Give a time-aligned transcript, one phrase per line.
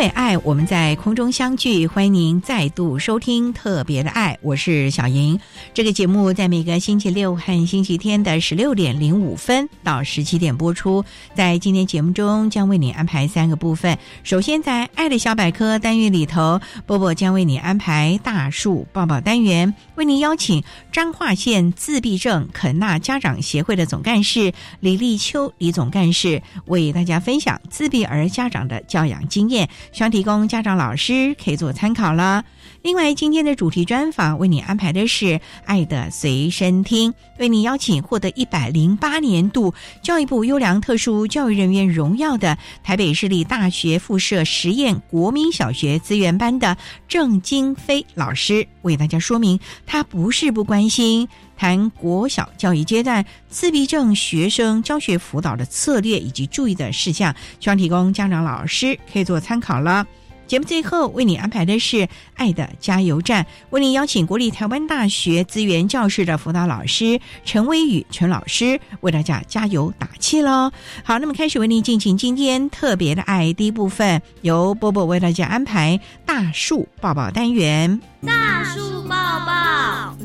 [0.00, 1.86] 为爱，我们在空中相聚。
[1.86, 5.38] 欢迎您再度收听特别的爱，我是小莹。
[5.74, 11.04] 这个节目在每个星期六和星期天的十六点零五分到十七点播出。
[11.34, 13.98] 在今天节目中，将为你安排三个部分。
[14.22, 29.68] 首先，在“爱的小百科”单元里头，波波将为你安排大树抱抱单元，为您邀请彰化县自闭症肯纳家长协会的总干事李立秋李总干事，为大家分享自闭儿家长的教养经验。
[29.92, 32.44] 需要提供家长、老师可以做参考了。
[32.82, 35.26] 另外，今天的主题专访为你安排的是
[35.66, 46.74] 《爱的随身听》，为你邀请获得一百零八年度教育部优良特殊教育人员荣耀的台北市立大学附设实验国民小学资源班的
[47.06, 51.28] 郑金飞老师，为大家说明他不是不关心
[51.60, 60.06] 谈国小教育阶段自闭症学生教学辅导的策略以及注意的事项，希望提供家长、老师可以做参考了。
[60.46, 70.72] 节目最后为你安排的是“爱的加油站”，为你邀请国立台湾大学资源教室的辅导老师陈威宇陈老师为大家加油打气喽。
[71.04, 78.00] 好，那么开始为您进行今天特别的爱第一部分，由波波为大家安排大树抱抱单元。
[78.26, 79.10] 大树抱
[79.46, 80.16] 抱，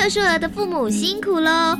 [0.00, 1.76] 特殊儿的父母辛苦喽！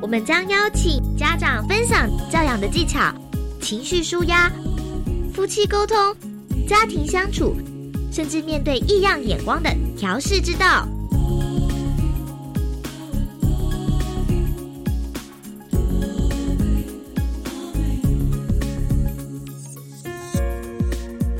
[0.00, 3.12] 我们将邀请家长分享教养的技巧、
[3.60, 4.50] 情绪舒压。
[5.34, 5.94] 夫妻沟通、
[6.66, 7.54] 家庭相处，
[8.10, 10.88] 甚至面对异样眼光的调试之道。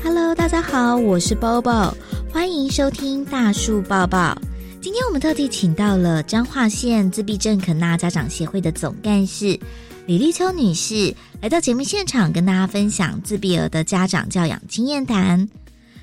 [0.03, 1.91] Hello，大家好，我是包包，
[2.31, 4.37] 欢迎收听大树抱抱。
[4.89, 9.59] 今天我们特地请到了彰化县自闭症肯纳家长协会的总干事
[10.07, 15.47] 李立秋女士，来到节目现场跟大家分享自闭儿的家长教养经验谈。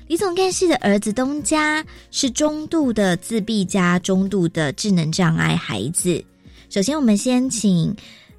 [0.07, 6.23] 李总干事的儿子东家是中度的自闭加中度的智能障碍孩子。
[6.69, 7.93] 首先，我们先请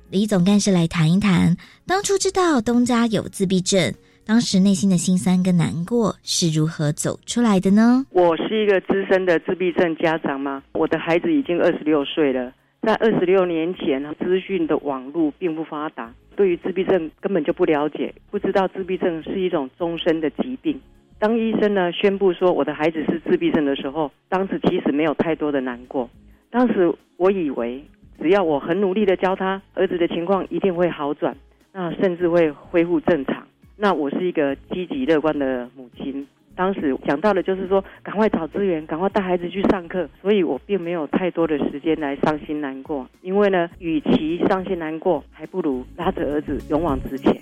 [0.09, 1.55] 李总干事来谈一谈，
[1.85, 3.93] 当初知道东家有自闭症。
[4.29, 8.05] 当时内心的心酸跟难过是如何走出来的呢？
[8.11, 12.53] 我是一个资深的自闭症家长嘛，我的孩子已经二十六岁了。
[12.83, 20.79] 在二十六年前，资讯的网络并不发达，对于自闭症根本就不了解，不知道自闭症是一种终身的疾病。
[21.19, 26.11] 当医生呢宣布说我的孩子是自闭症的时候，当时其实没有太多的难过。
[26.51, 27.83] 当时我以为，
[28.21, 31.35] 只要我很努力的教他，儿子的情况一定会好转，
[31.73, 33.48] 那甚至会恢复正常。
[33.81, 43.09] 那我是一个积极乐观的母亲，当时想到的就是说，赶快找资源，赶快带孩子去上课，所以我并没有太多的时间来伤心难过。
[43.23, 47.41] 因为呢，与其伤心难过，还不如拉着儿子勇往直前。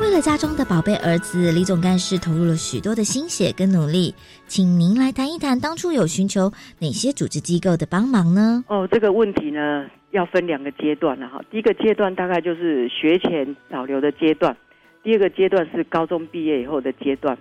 [0.00, 4.14] 为了家中的宝贝儿子，李总干事投入了许多的心血跟努力，
[4.48, 6.50] 请您来谈一谈，当初有寻求
[6.80, 8.64] 哪些组织机构的帮忙呢？
[8.66, 9.86] 哦，这个问题呢？
[10.10, 14.56] 要分两个阶段了哈，第一个阶段大概就是学前导流的阶段，
[15.02, 17.36] 第二个阶段是高中毕业以后的阶段。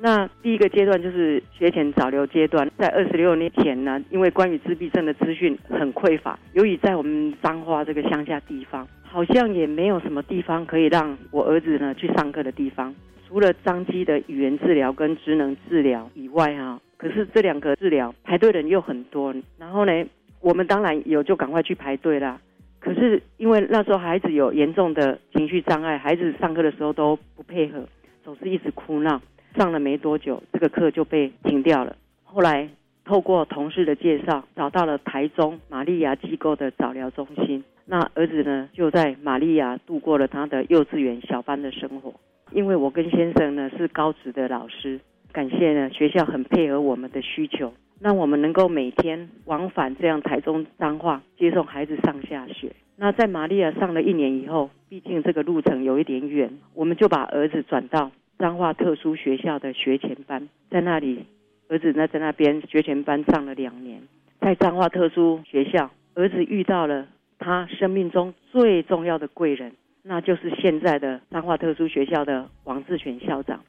[0.00, 12.92] 那第一个阶段就是学前导流阶段，在二十六年前呢，因为关于自闭症的资讯很匮乏，由于在我们彰化这个乡下地方，好像也没有什么地方可以让我儿子呢去上课的地方，
[13.28, 19.92] 除了张基的语言治疗跟职能治疗以外哈，可是这两个治疗排队人又很多，然后呢？
[20.40, 22.40] 我们当然有就赶快去排队啦。
[22.78, 27.82] 可是因为那时候孩子有严重的情绪障碍，孩子上课的时候都不配合，
[28.24, 29.20] 总是一直哭闹。
[29.56, 31.96] 上了没多久，这个课就被停掉了。
[32.22, 32.68] 后来
[33.04, 37.64] 透过同事的介绍，找到了台中玛利亚机构的早疗中心。
[37.84, 42.14] 那儿子呢，就在玛利亚度过了他的幼稚园小班的生活。
[42.52, 45.00] 因为我跟先生呢是高职的老师，
[45.32, 52.72] 感谢呢学校很配合我们的需求，让我们能够每天往返这样台中彰化接送孩子上下学。
[52.96, 61.24] 那在玛利亚上了一年以后，毕竟这个路程有一点远，我们就把儿子转到彰化特殊学校的学前班，在那里，
[61.68, 64.02] 儿子呢在那边学前班上了两年，
[64.40, 67.06] 在彰化特殊学校，儿子遇到了。
[67.40, 69.70] 他生命中最重要的贵人，
[70.02, 73.62] 那就是现在的彰化特殊学校的王志全校长。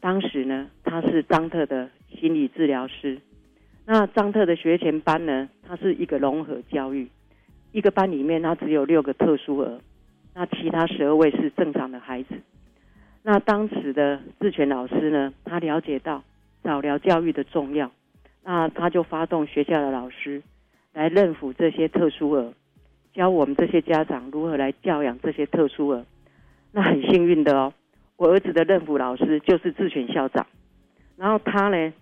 [0.00, 3.18] 当时呢，他是张特的心理治疗师。
[3.84, 7.08] 那张特的学前班呢，它是一个融合教育，
[7.72, 9.80] 一个班里面他只有六个特殊儿，
[10.34, 12.34] 那其他十二位是正常的孩子。
[13.22, 16.22] 那当时的志全老师呢，他了解到
[16.62, 17.90] 早疗教育的重要，
[18.44, 20.42] 那他就发动学校的老师
[20.92, 22.52] 来认辅这些特殊儿。
[23.18, 26.04] 教我们这些家长如何来教养这些特殊儿，
[26.70, 27.72] 那很幸运的哦。
[28.16, 30.46] 我儿子的任辅老师就是自选校长，
[31.16, 31.92] 然后他呢，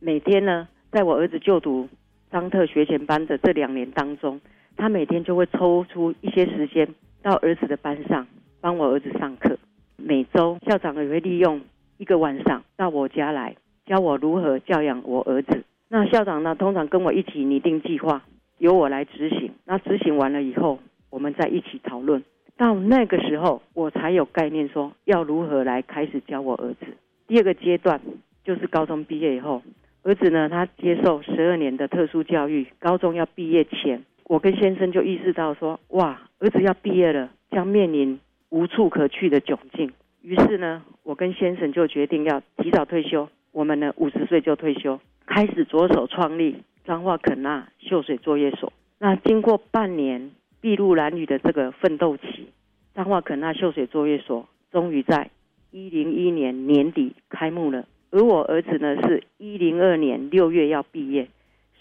[0.00, 1.88] 每天呢，在我儿子就读
[2.30, 4.38] 张特学前班的这两年当中，
[4.76, 8.26] 他每天就会抽出一些时间到儿子的班上
[8.60, 9.56] 帮我儿子上课。
[9.96, 11.62] 每周校长也会利用
[11.96, 13.56] 一个晚上到我家来
[13.86, 15.64] 教我如何教养我儿子。
[15.88, 18.22] 那校长呢，通常跟我一起拟定计划。
[18.58, 20.78] 由我来执行，那执行完了以后，
[21.10, 22.22] 我们再一起讨论。
[22.56, 26.86] 到那个时候，我才有概念说要如何来开始教我儿子。
[27.26, 28.00] 第二个阶段
[28.44, 29.62] 就是高中毕业以后，
[30.02, 39.92] 儿子呢，他接受十二年的特殊教育，高中要毕业前，我跟先生就意识到说，哇，儿子要毕业了，将面临无处可去的窘境。
[40.22, 46.62] 于是呢，我跟先生就决定要提早退休，我们呢五十岁就退休，开始着手创立。
[46.84, 52.50] 彰化肯纳秀水作业所，那经过半年筚路蓝缕的这个奋斗期，
[52.94, 55.30] 彰化肯纳秀水作业所终于在
[55.70, 57.86] 一零一年年底开幕了。
[58.10, 61.28] 而我儿子呢，是一零二年六月要毕业，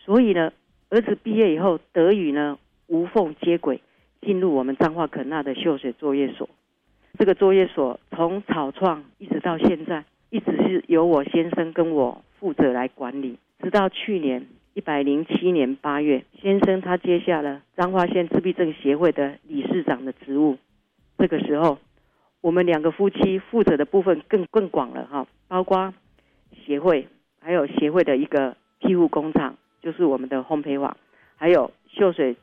[0.06, 0.54] 所以呢，
[0.90, 2.58] 儿子毕业以后得以呢
[2.88, 3.82] 无缝接轨，
[4.22, 6.50] 进入我们彰化肯纳的秀水作业所。
[7.20, 14.48] 这个作业所从草创一直到现在，一直是由我先生跟我负责来管理，直到去年。
[14.76, 20.58] 一百零七年八月，先生他接下了彰化县自闭症协会的理事长的职务。
[21.20, 21.78] 这个时候，
[22.42, 25.94] 我们两个夫妻负责的部分更更广了哈，包括
[26.66, 27.08] 协会，
[27.40, 30.98] 还有协会的一个庇护工厂，就是我们的烘焙网，
[31.36, 32.36] 还有秀水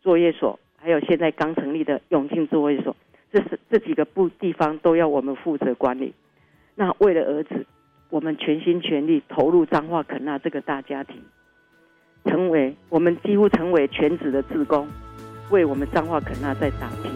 [0.00, 2.96] 作业所，还有现在刚成立的永庆作业所，
[3.30, 6.14] 这是这几个部地方都要我们负责管理。
[6.76, 7.66] 那为了儿子，
[8.08, 11.22] 我们全心全力投入彰化肯纳这个大家庭。
[12.24, 14.86] 成为我们几乎成为全职的职工，
[15.50, 17.10] 为我们彰化肯纳在打拼。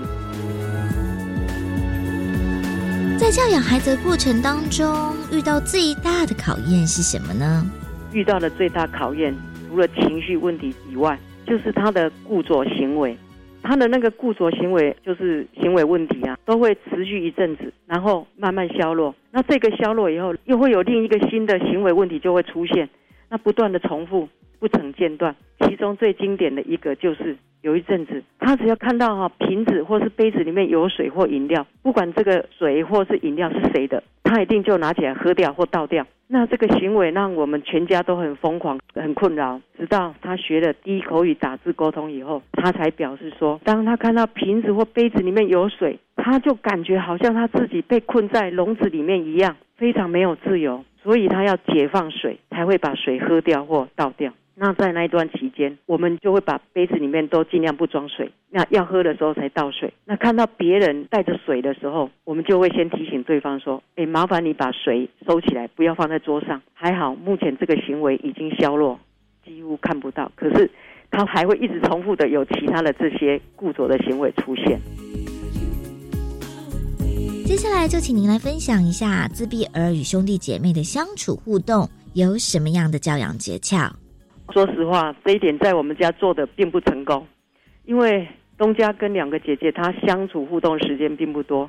[3.19, 7.65] 在教养孩子的过程当中，遇到最大的考验是什么呢？
[8.13, 9.35] 遇到的最大考验，
[9.69, 13.17] 除了情绪问题以外，就是他的固着行为。
[13.61, 19.15] 他的那个固着行为，就是行为问题啊，都会持续一阵子，然后慢慢消落。
[19.33, 22.89] 那这个消落以后，又会有另一个新的行为问题就会出现，
[23.29, 24.29] 那不断的重复。
[24.59, 36.07] 不曾间断，其中最经典的一个就是有一阵子，他只要看到哈瓶子或是杯子里面有水或饮料，不管这个水或是饮料是谁的，他一定就拿起来喝掉或倒掉。
[36.31, 39.59] 那这个行为让我们全家都很疯狂、很困扰。
[39.79, 54.31] 直到他学了第一口语打字沟通以后，他才表示说，当他看到瓶子或杯子里面有水，他就感觉好像他自己被困在笼子里面一样，非常没有自由，所以他要解放水，才会把水喝掉或倒掉。
[54.61, 59.95] 那在那一段期间，我们就会把杯子里面都尽量不装水，那要喝的时候才倒水。
[60.05, 68.99] 那看到别人带着水的时候，我们就会先提醒对方说：“哎，麻烦你把水收起来，不要放在桌上。”还好，目前这个行为已经消落，
[69.47, 70.33] 几乎看不到。
[70.35, 70.69] 可是，
[71.09, 74.81] 他还会一直重复的有其他的这些固着的行为出现。
[77.47, 83.89] 接下来就请您来分享一下自闭儿与兄弟姐妹的相处互动有什么样的教养诀窍。
[84.53, 87.27] 说实话，这一点在我们家做的并不成功，
[87.85, 88.27] 因为
[88.57, 91.69] 东家跟两个姐姐她相处互动时间并不多。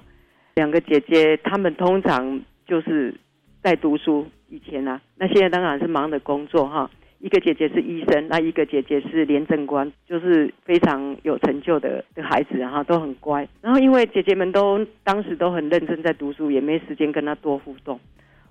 [0.56, 3.14] 两个姐姐她们通常就是
[3.62, 6.90] 在读书以前啊，那现在当然是忙着工作哈。
[7.20, 13.46] 一个姐姐是医生，那一个姐姐是廉政官，就是非常有成就的的孩子，哈都很乖。
[13.62, 18.00] 然后因为姐姐们都当时都很认真在读书，也没时间跟她多互动。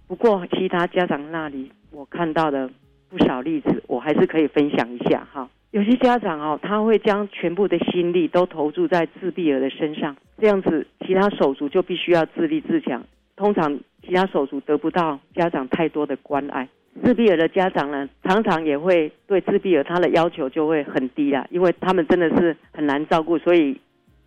[0.06, 2.70] 不过其他家长那里我看到的
[3.08, 5.48] 不少例子，我还是可以分享一下哈。
[5.70, 13.04] 有些家长哦，他会将全部的心力都投注在自闭儿的身上，这样子其他手足就必须要自立自强。
[13.36, 16.68] 通常其他手足得不到家长太多的关爱。
[17.04, 23.78] 自闭儿的家长呢，常常也会对自闭儿他的要求就会很低啦，因为他们真的是很难照顾，所以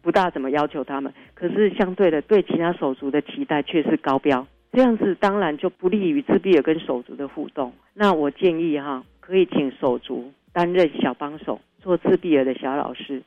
[0.01, 1.11] 不大怎么要求他们。
[1.33, 7.73] 可是相对的，对其他手足的期待却是高标，这样子当然就不利于自闭儿跟手足的互动。
[7.93, 13.21] 那我建议哈，可以请手足担任小帮手，做自闭儿的小老师，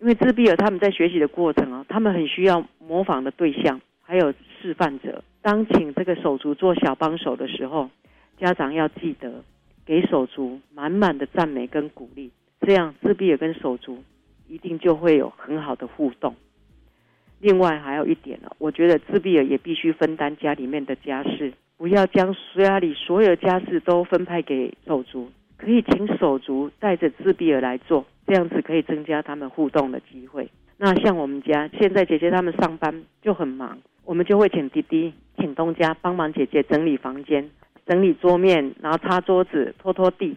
[0.00, 5.22] 因为自闭儿他们在学习的过程啊，他们很需要模仿的对象，还有示范者。
[5.42, 7.90] 当请这个手足做小帮手的时候。
[8.38, 9.42] 家长要记得
[9.86, 12.30] 给手足满满的赞美跟鼓励，
[12.60, 14.04] 这样自闭儿跟手足
[14.46, 16.36] 一定就会有很好的互动。
[17.40, 30.48] 另外还有一点呢，我觉得自闭儿也必须分担家里面的家事，不要将家里所有家事都分派给手足，可以请手足带着自闭儿来做，这样子可以增加他们互动的机会。
[30.78, 37.50] 那像我们家现在姐姐他们上班就很忙，我们就会请弟弟请东家帮忙姐姐整理房间。
[37.86, 40.36] 整理桌面，然后擦桌子、拖拖地，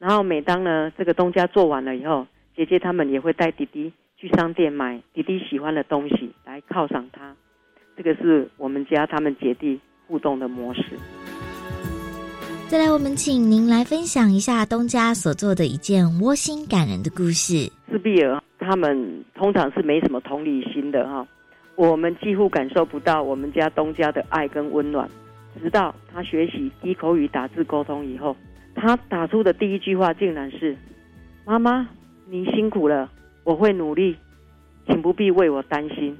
[0.00, 2.26] 然后每当呢这个东家做完了以后，
[2.56, 7.36] 姐姐他们也会带弟弟去商店买弟弟喜欢的东西来犒赏他。
[7.96, 10.82] 这个是我们家他们姐弟互动的模式。
[12.66, 17.70] 再来，我们请您来分享一下东家所做的一件窝心感人的故事。
[17.88, 21.26] 自闭儿他们通常是没什么同理心的哈，
[21.76, 25.08] 我们几乎感受不到我们家东家的爱跟温暖。
[25.62, 28.36] 直到他学习低口语打字沟通以后，
[28.74, 30.76] 他打出的第一句话竟然是
[31.46, 31.88] ：“妈妈，
[32.28, 33.10] 您辛苦了，
[33.48, 34.14] 我会努力，
[34.86, 36.14] 请不必为我担心。”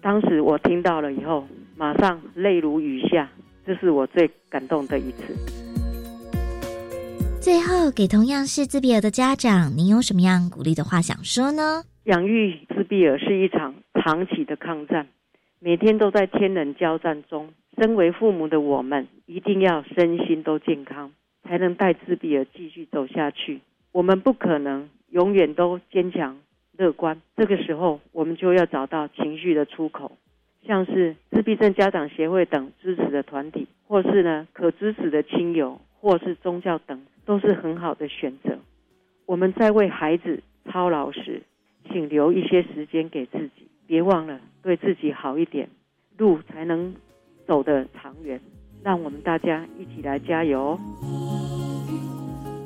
[0.00, 1.46] 当时我听到了以后，
[1.76, 3.28] 马上泪如雨下，
[3.66, 5.34] 这是我最感动的一次。
[7.42, 11.82] 最后，给同样是自闭儿的家长，您有什么样鼓励的话想说呢？
[12.04, 15.06] 养育自闭儿是一场长期的抗战，
[15.60, 17.50] 每天都在天人交战中。
[17.76, 21.12] 身为父母的我们，一定要身心都健康，
[21.46, 23.60] 才能带自闭儿继续走下去。
[23.92, 26.38] 我们不可能永远都坚强
[26.76, 30.12] 乐观，这个时候我们就要找到情绪的出口，
[30.66, 38.58] 像是自闭症家长协会等支持的团体，或是呢可支持的亲友，或是宗教等，都是很好的选择。
[39.24, 41.42] 我们在为孩子操劳时，
[41.90, 45.68] 请留一些时间给自己，别忘了对自己好一点，
[46.16, 46.94] 路才能。
[47.46, 48.40] 走得长远，
[48.82, 50.76] 让我们大家一起来加油！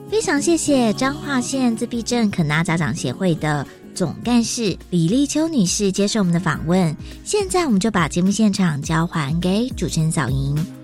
[0.09, 3.63] 非常谢谢彰化县自闭症肯纳家长协会的
[3.95, 6.97] 总干事李立秋女士接受我们的访问。
[7.25, 10.80] 现在，我们就把节目现场交还给主持人小莹。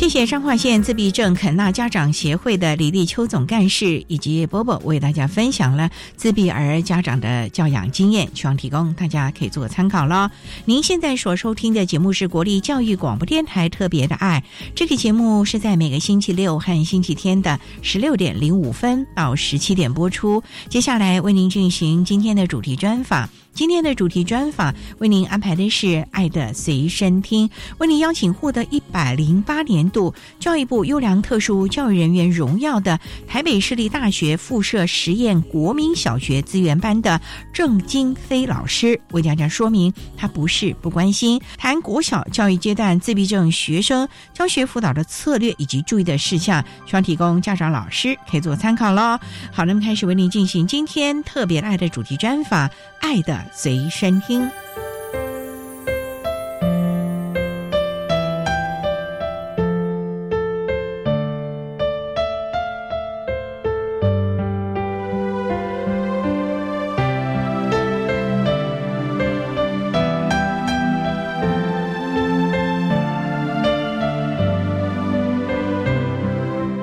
[0.00, 10.32] 谢谢彰化县自闭症肯纳家长协会的李立秋总干事以及波波为大家分享了自闭儿家长的教养经验，希望提供大家可以做参考了。
[10.64, 14.42] 您现在所收听的节目是国立教育广播电台特别的爱，
[14.74, 20.42] 这个节目是在每个星期六和星期天的十六点零五分到十七点播出。
[20.70, 23.28] 接下来为您进行今天的主题专访。
[23.52, 27.46] 今天的主题专访为您安排的是《爱的随身听》，
[27.78, 37.20] 为您邀请获得一百零八年度教育部优良特殊教育人员荣耀的台北市立大学附设实验国民小学资源班的
[37.52, 49.18] 郑金飞老师，为大家说明他不是不关心谈国小教育阶段自闭症学生教学辅导的策略以及注意的事项，希望提供家长老师可以做参考喽。
[49.52, 52.66] 好，那么开始为您进行今天特别爱的主题专访，
[53.00, 53.34] 《爱的》。
[53.52, 54.48] 随身听，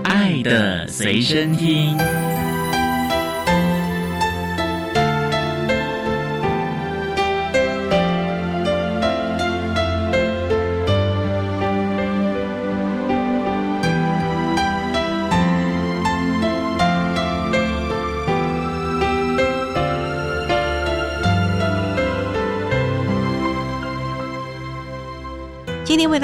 [0.03, 2.16] 爱的随身听。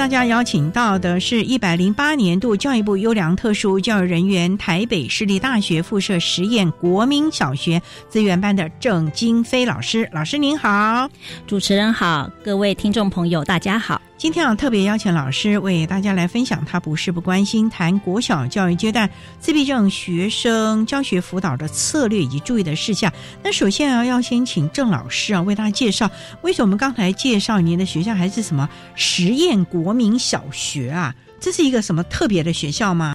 [0.04, 10.06] 大家邀请到的是一百零八年度教育部优良特殊教育人员台北市立大学附设实验国民小学资源班的郑金飞老师。
[10.12, 11.08] 老师您好，
[11.46, 13.98] 主持人好，各位听众朋友大家好。
[14.24, 23.12] 今天啊，特别邀请老师为大家来分享他不是不关心谈国小教育阶段自闭症学生教学辅导的策略以及注意的事项。
[23.42, 31.14] 那首先啊，要先请郑老师啊为大家介绍，为什么我们刚才介绍您的学校还是什么实验国民小学啊？
[31.38, 33.14] 这是一个什么特别的学校吗？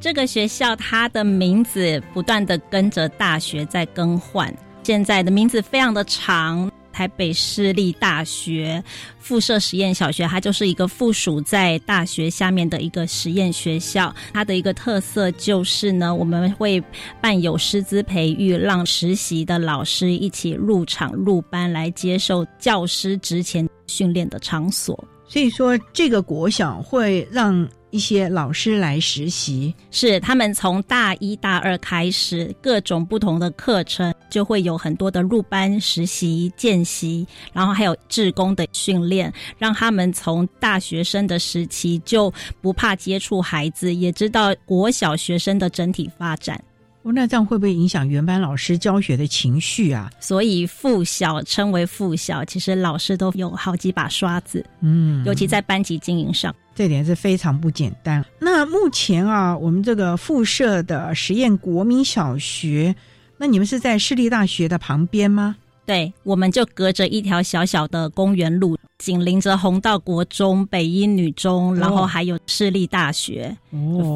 [0.00, 6.70] 这个学校它的名字不断的跟着大学在更换，现在的名字非常的长。
[6.94, 8.82] 台北市立大学
[9.18, 14.14] 附设实验小学，它就是一个附属在大学下面的一个实验学校。
[14.32, 16.80] 它的一个特色就是呢，我们会
[17.20, 24.96] 办有师资培育，让实习的老师一起入场入班来接受教师职前训练的场所。
[25.26, 27.68] 所以说，这个国小会让。
[27.94, 46.60] 一些老师来实习，是他们从大一大二开始，各种不同的课程就会有很多的入班实习、见习，然后还有志工的训练，让他们从大学生的时期就不怕接触孩子，也知道国小学生的整体发展。
[47.04, 50.10] 哦，那这样会不会影响原班老师教学的情绪啊？
[50.18, 58.24] 所以附小称为附小，其实老师都有好几把刷子，嗯，尤其在班级经营上，这点是非常不简单。
[58.40, 62.94] 那目前啊，我们这个附设的实验国民小学，
[63.38, 65.56] 那你们是在市立大学的旁边吗？
[65.86, 73.54] 对，我们就隔着一条小小的公园路，紧邻着红道国中、北一女中，然后还有市立大学，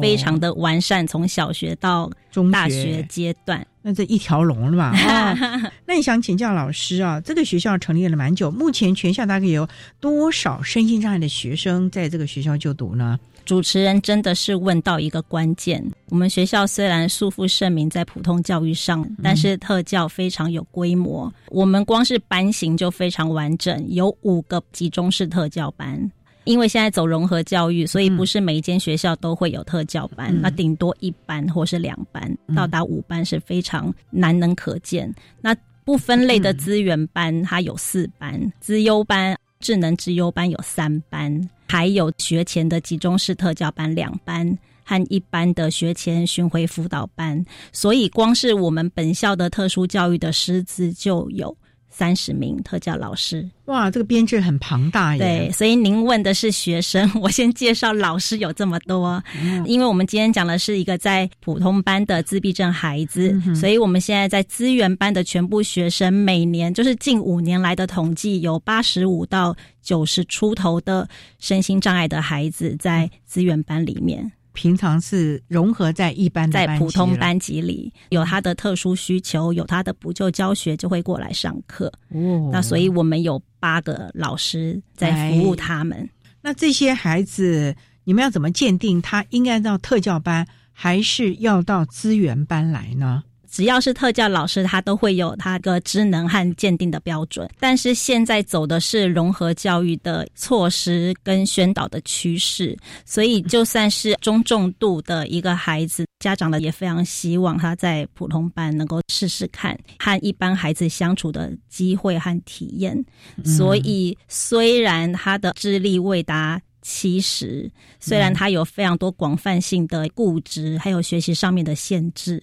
[0.01, 4.93] 非常的完善，从小学到中大学阶段，那这一条龙了嘛？
[5.85, 9.67] 那你想请教老师啊，这个学校成立了蛮久，目前全校大概有
[9.99, 13.19] 多少身心障碍的学生在这个学校就读呢？
[13.49, 15.83] 主持人真的是问到一个关键。
[16.09, 21.33] 我们学校虽然素负盛名在普通教育上，但是特教非常有规模。
[21.47, 25.99] 我们光是班型就非常完整，有五个集中式特教班。
[26.43, 35.11] 因为现在走融合教育，所以不是每一间学校都会有特教班，那顶多一班或是两班，到达五班是非常难能可见。
[35.41, 41.49] 那不分类的资源班，它有四班；资优班、智能资优班有三班。
[41.69, 51.55] 还有学前的集中式特教班两班和一般的学前巡回辅导班，所以光是我们本校的特殊教育的师资就有。
[51.89, 55.19] 三十名特教老师，哇，这个编制很庞大耶。
[55.19, 59.21] 对，所以您问的是学生，我先介绍老师有这么多。
[59.65, 71.07] 因为我们今天讲的是一个在普通班的自闭症孩子，所以我们现在在资源班的全部学生，每年就是近五年来的统计，有八十五到九十出头的
[71.39, 74.31] 身心障碍的孩子在资源班里面。
[74.53, 81.91] 平常是融合在一般在普通班级里，有他的特殊需求，有他的补救教学，就会过来上课。
[82.09, 86.09] 哦，那所以我们有八个老师在服务他们。
[86.41, 93.23] 那这些孩子，你们要怎么鉴定他应该到特教班，还是要到资源班来呢？
[93.51, 97.49] 只要是特教老师，他都会有他的职能和鉴定的标准。
[97.59, 113.03] 但是现在走的是融合教育的措施跟宣导的趋势，所以就算是中重度的一个孩子，家长呢也非常希望他在普通班能够试试看和一般孩子相处的机会和体验。
[113.43, 116.61] 所以虽然他的智力未达。
[116.91, 122.41] 其实，虽然他有非常多广泛性的固执，还有学习上面的限制，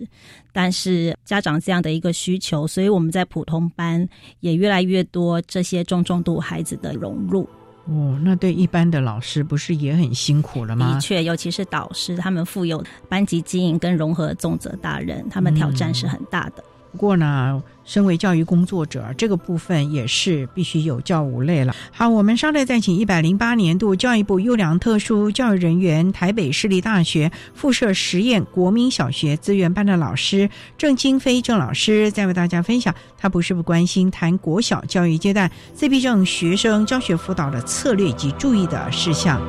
[0.52, 7.42] 但是家长这样的一个需求，所以我们在普通班也越来越多这些中重度孩子的融入。
[7.86, 10.94] 哦，那对一般的老师不是也很辛苦了吗？
[10.94, 16.62] 的确，尤其是导师，他们负有班级经营跟融合重责大任，他们挑战是很大的。
[16.92, 21.74] 不过呢，身为教育工作者，这个部分也是必须有教无类了。
[21.92, 39.40] 好，我们稍待再请一百零八年度教育部优良特殊教育人员台北市立大学附设实验国民小学资源班的老师郑金飞郑老师，再为大家分享他不是不关心谈国小教育阶段自闭症学生教学辅导的策略及注意的事项。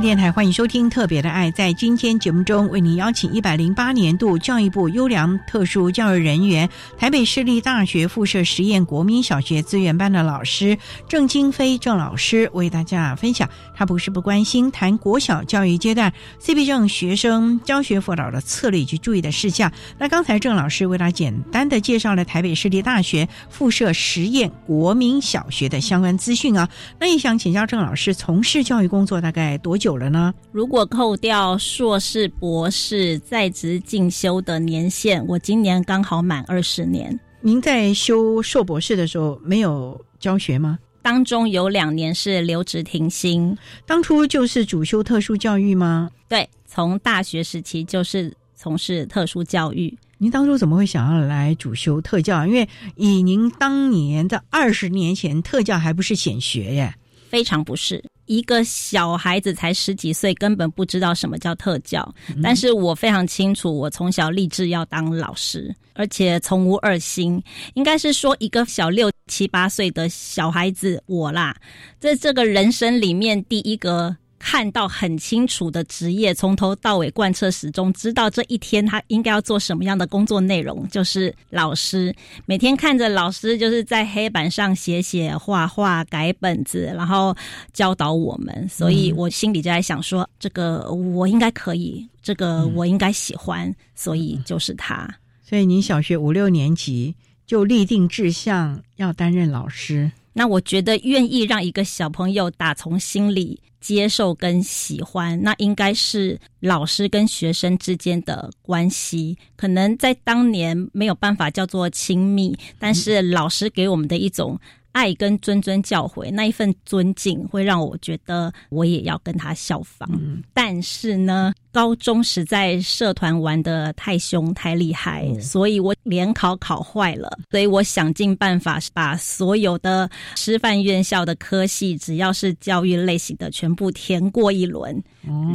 [0.00, 1.50] 电台欢迎收听《特别的爱》。
[1.54, 10.76] 在今天节目中，为您邀请一百零八年度教育部优良特殊教育人员、台北市立大学附设实验国民小学资源班的老师
[11.08, 19.72] 郑金飞郑老师，为大家分享他不是不关心谈国小教育阶段 CB 证学生教学辅导的策略以及注意的事项。
[19.98, 26.68] 那刚才郑老师为他简单的介绍了台北市立大学附设实验国民小学的相关资讯啊。
[27.00, 30.32] 那也想请教郑老师，从事教育工作大概多久了呢？
[30.50, 37.20] 如果扣掉硕士、博士在职进修的年限，我今年刚好满二十年。
[37.42, 40.78] 您在修硕博士的时候没有教学吗？
[41.02, 43.54] 当中有两年是留职停薪。
[43.84, 46.10] 当初就是主修特殊教育吗？
[46.28, 49.96] 对，从大学时期就是从事特殊教育。
[50.18, 52.46] 您当初怎么会想要来主修特教？
[52.46, 56.94] 因为以您当年的二十年前，特教还不是显学耶。
[57.28, 62.14] 非常不是一个小孩子才十几岁，根本不知道什么叫特教。
[62.42, 67.42] 但是我非常清楚，我从小立志要当老师，而且从无二心。
[67.74, 71.56] 应该是说，一个小六七八岁的小孩子，我啦，
[71.98, 74.16] 在这个人生里面第一个。
[74.48, 82.14] 看到很清楚的职业，从头到尾贯彻始终，知道这一天他应该要做什么样的工作内容，就是老师。
[82.44, 87.36] 每天看着老师就是在黑板上写写、画画、改本子，然后
[87.72, 88.68] 教导我们。
[88.68, 95.12] 所以我心里就在想说，这个我应该可以，这个我应该喜欢，所以就是他。
[95.42, 97.16] 所以你小学五六年级
[97.48, 100.12] 就立定志向要担任老师。
[100.36, 109.38] 那我觉得愿意让一个小朋友打从心里接受跟喜欢，那应该是老师跟学生之间的关系。
[109.56, 114.60] 可能在当年没有办法叫做亲密，但是老师给我们的一种。
[114.92, 120.08] 爱跟谆谆教诲，那一份尊敬会让我觉得我也要跟他效仿。
[120.54, 127.38] 但是呢，高中实在社团玩的太凶太厉害，所以我联考考坏了。
[127.50, 135.04] 所以我想尽办法把所有的师范院校的科系，只要是教育类型的，全部填过一轮。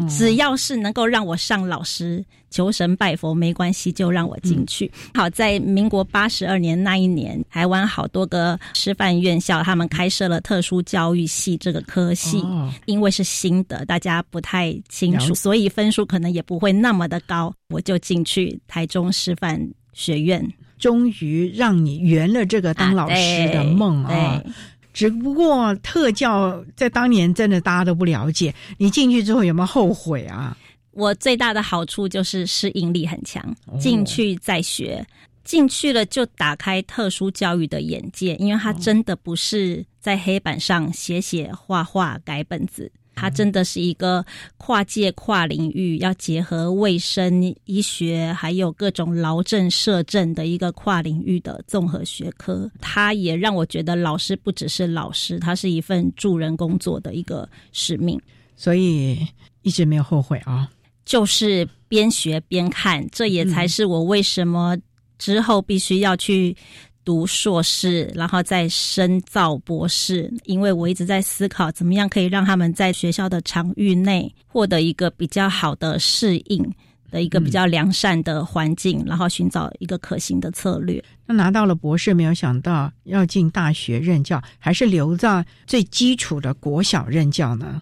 [0.07, 2.23] 只要是能够让我上老师。
[2.51, 4.91] 求神拜佛没关系，就让我进去。
[5.13, 12.43] 好在民国八十二年那一年，台湾好多个师范院校，他们开设了特殊教育系这个科系。
[12.83, 17.53] 因为是新的，大家不太清楚，所以分数可能也不会那么的高。
[17.69, 20.45] 我就进去台中师范学院，
[20.77, 24.43] 终于让你圆了这个当老师的梦啊！
[24.91, 30.57] 只不过特教在当年真的大家都不了解，你进去之后有没有后悔啊？
[30.91, 35.07] 我最大的好处就是适应力很强，进去再学，
[35.45, 44.25] 进去了就打开特殊教育的眼界，因为它真的不是在黑板上写写画画改本子，它真的是一个
[44.57, 52.69] 跨界跨领域，要结合卫生医学还有各种劳政社政的一个跨领域的综合学科。
[52.79, 58.19] 它也让我觉得老师不只是老师，它是一份助人工作的一个使命，
[58.55, 59.27] 所以
[59.61, 60.69] 一直没有后悔啊。
[61.03, 64.77] 就是边学边看，这也才是我为什么
[65.17, 66.55] 之后必须要去
[67.03, 70.31] 读硕士，然后再深造博士。
[70.45, 76.73] 因为我一直在思考，怎么样可以让他们在学校的场域内获得一个比较好的适应
[77.09, 81.03] 的一个比较良善的环境，然后寻找一个可行的策略。
[81.25, 87.81] 那拿到了博士，没有想到要进大学任教，还是留在最基础的国小任教呢？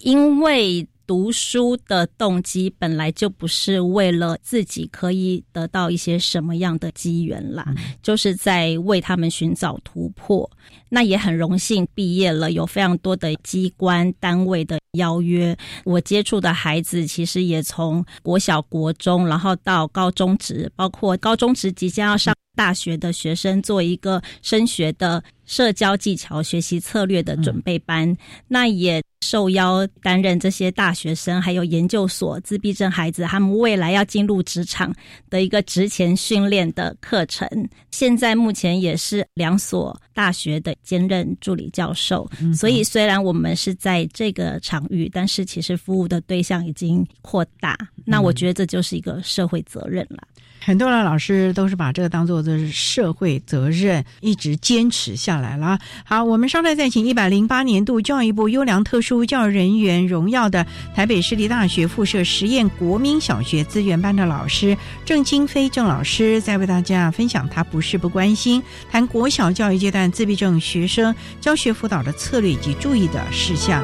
[0.00, 0.86] 因为。
[1.10, 10.48] 读书的动机本来就不是为了自己可以得到一些什么样的机缘啦，就是在为他们寻找突破。
[10.88, 15.56] 那也很荣幸毕业了，有非常多的机关单位的邀约。
[15.84, 25.20] 我接触的孩子其实也从国小、国中，然后到高中职，包括高中职即将要上大学的学生，做一个升学的
[25.50, 28.16] 社交技巧学习策略的准备班。
[28.48, 29.02] 那也。
[29.22, 34.90] 受邀担任这些大学生还有研究所自闭症孩子他们未来要进入职场
[35.28, 37.46] 的一个职前训练的课程，
[37.90, 42.26] 现在目前也是两所大学的兼任助理教授。
[42.54, 47.76] 所以虽然我们是在这个场域，但是其实服务的对象已经扩大。
[48.06, 50.26] 那我觉得这就是一个社会责任了。
[50.62, 55.78] 很多的老师都是把这个当做是社会责任，一直坚持下来了。
[56.04, 73.82] 好，我们稍待再请一百零八年度教育部优良特殊教育人员荣耀的台北市立大学附设实验国民小学资源班的老师郑金飞郑老师，再为大家分享他不是不关心谈国小教育阶段自闭症学生教学辅导的策略以及注意的事项。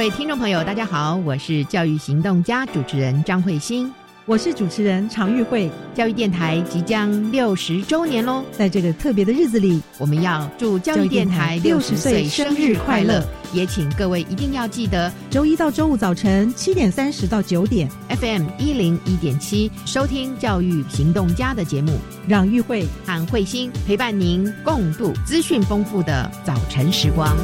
[0.00, 3.92] 各位听众朋友，大家好，我是教育行动家主持人张慧欣。
[4.24, 8.42] 我是主持人常玉慧，教育电台即将六十周年喽！
[8.50, 13.22] 在这个特别的日子里，我们要祝教育电台六十岁生日快乐！
[13.52, 27.36] 也请各位一定要记得，周一到周五早晨七点三十到九点，FM 一零一点七收听教育行动家的节目，让玉慧和慧心陪伴您共度资讯丰富的早晨时光。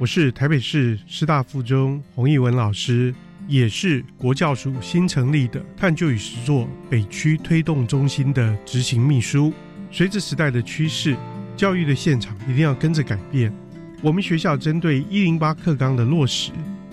[0.00, 3.12] 我是台北市师大附中洪义文老师，
[3.48, 9.52] 也是国教署新成立的探究与实作北区推动中心的执行秘书。
[9.90, 11.16] 随着时代的趋势，
[11.56, 13.52] 教育的现场一定要跟着改变。
[14.00, 16.52] 我们学校针对一零八课纲的落实，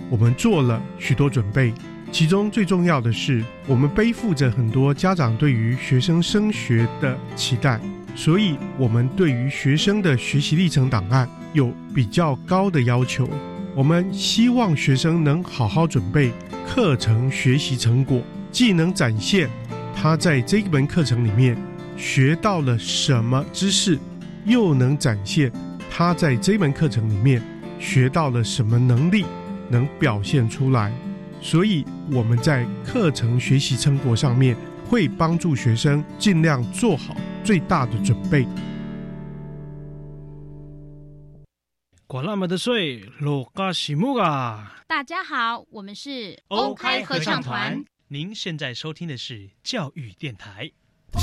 [0.10, 1.72] 我们做了许多准备。
[2.12, 7.80] 其中最重要的是，我们背负着很多家长对于学生升学的期待。
[8.15, 13.30] 所以，我们对于学生的学习历程档案有比较高的要求。
[13.75, 16.32] 我们希望学生能好好准备
[16.65, 19.49] 课程学习成果，既能展现
[19.93, 21.58] 他在这门课程里面
[21.97, 23.99] 学到了什么知识，
[24.45, 25.51] 又能展现
[25.91, 27.41] 他在这门课程里面
[27.80, 29.25] 学到了什么能力，
[29.69, 30.89] 能表现出来。
[31.41, 34.56] 所以，我们在课程学习成果上面
[34.89, 37.15] 会帮助学生尽量做好。
[37.43, 38.48] 最大的准备。
[42.08, 44.82] 管那么的水，罗嘎西木啊！
[44.88, 47.84] 大家好，我们是欧开合唱团。
[48.08, 50.71] 您现在收听的是教育电台。
[51.12, 51.21] 中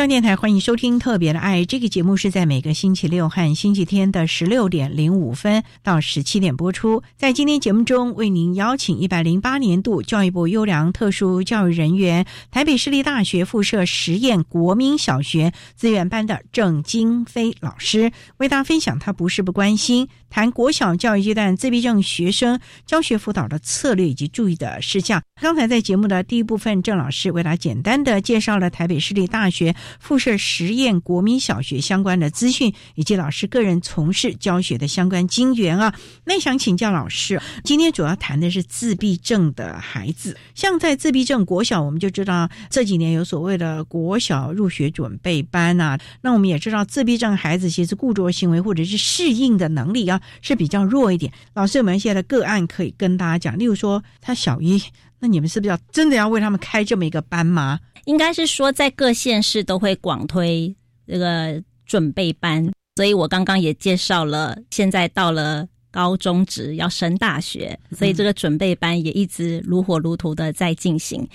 [0.00, 7.02] 央电台欢迎收听《特别的爱》这个节目，是在每个星期六和星期天的十六点零五分到十七点播出。
[7.18, 25.22] 在今天节目中，为您邀请一百零八年度教育部优良特殊教育人员、台北市立大学附设实验国民小学资源班的郑金飞老师，为大家分享他不是不关心谈国小教育阶段自闭症学生教学辅导的策略以及注意的事项。
[25.42, 29.76] 刚才在节目的第一部分，郑老师为大家简单的介绍了台北市立大学。
[29.98, 35.94] 附设实验国民小学相关的资讯，以及老师个人从事教学的相关经验啊。
[36.24, 40.36] 那想请教老师，今天主要谈的是自闭症的孩子。
[40.54, 45.98] 像在自闭症国小，我们就知道这几年有所谓的国小入学准备班啊。
[46.20, 51.32] 那我们也知道，自闭症孩子其实固着行为或者是适应的能力啊是比较弱一点。
[51.54, 53.58] 老师有没有现在的个案可以跟大家讲？
[53.58, 54.82] 例如说，他小一，
[55.18, 57.80] 那你们是不是要真的要为他们开这么一个班吗？
[58.04, 60.74] 应该是说，在各县市都会广推
[61.06, 64.56] 这个准备班，所以我刚刚也介绍了。
[64.70, 71.26] 现在到了高中职要升大学，所以这个准备班也一直如火如荼的在进行。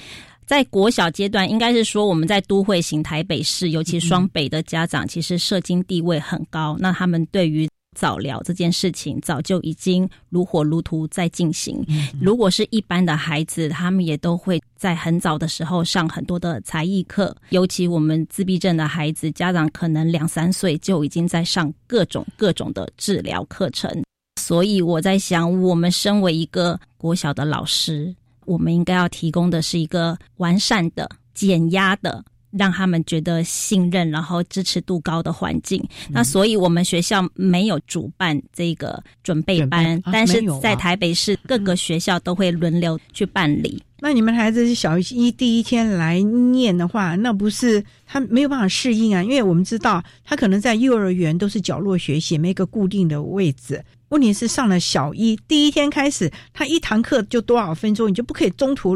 [0.45, 7.67] 在国小阶段，应该是说我们在都会型台北市，尤其双北的家长，其实社经地位很高，那他们对于。
[7.95, 11.83] 早疗这件事情早就已经如火如荼在进行。
[12.21, 17.35] 如果是一般的孩子，他们也都会在很早的时候上很多的才艺课。
[17.49, 24.03] 尤其我们自闭症的孩子，家长可能两三岁就已经在上各种各种的治疗课程。
[24.39, 28.13] 所以我在想，我们身为一个国小的老师，
[28.45, 32.23] 我们应该要提供的是一个完善的、减压的。
[32.57, 35.83] 让他们觉得信任，然后支持度高的环境。
[36.09, 43.81] 那所以，我们学校没有主办这个准备班，但是在台北市各个学校都会轮流去办理。
[43.99, 49.23] 那你们孩子是小一第一天来念的话，那不是他没有办法适应啊？
[49.23, 53.83] 因为我们知道，他可能在幼儿园都是角落学习，没个固定的位置。
[54.09, 58.95] 问题是上了小一第一天开始，他一堂课就多少分钟，你就不可以中途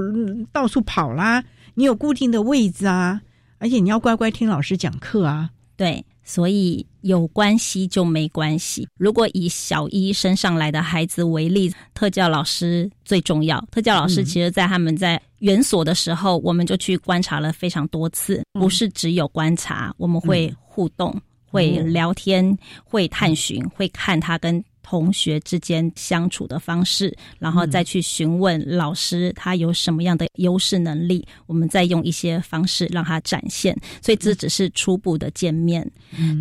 [0.51, 1.43] 到处跑啦。
[1.73, 3.19] 你有固定的位置啊。
[3.59, 5.49] 而且你要乖乖听老师讲课啊！
[5.75, 8.87] 对，所以有关系就没关系。
[8.97, 13.63] 如果以小一升上来的孩子为例，特教老师最重要。
[13.71, 24.61] 特教老师其实，在他们在园所的时候，我们就去观察了非常多次，不是只有观察，我们会互动、会聊天、会探寻、会看他跟。
[24.89, 33.79] 同学之间相处的方式，然后再去询问老师他有什么样的优势能力，我们再用一些方式让他展现。
[34.01, 35.87] 所以这只是初步的见面，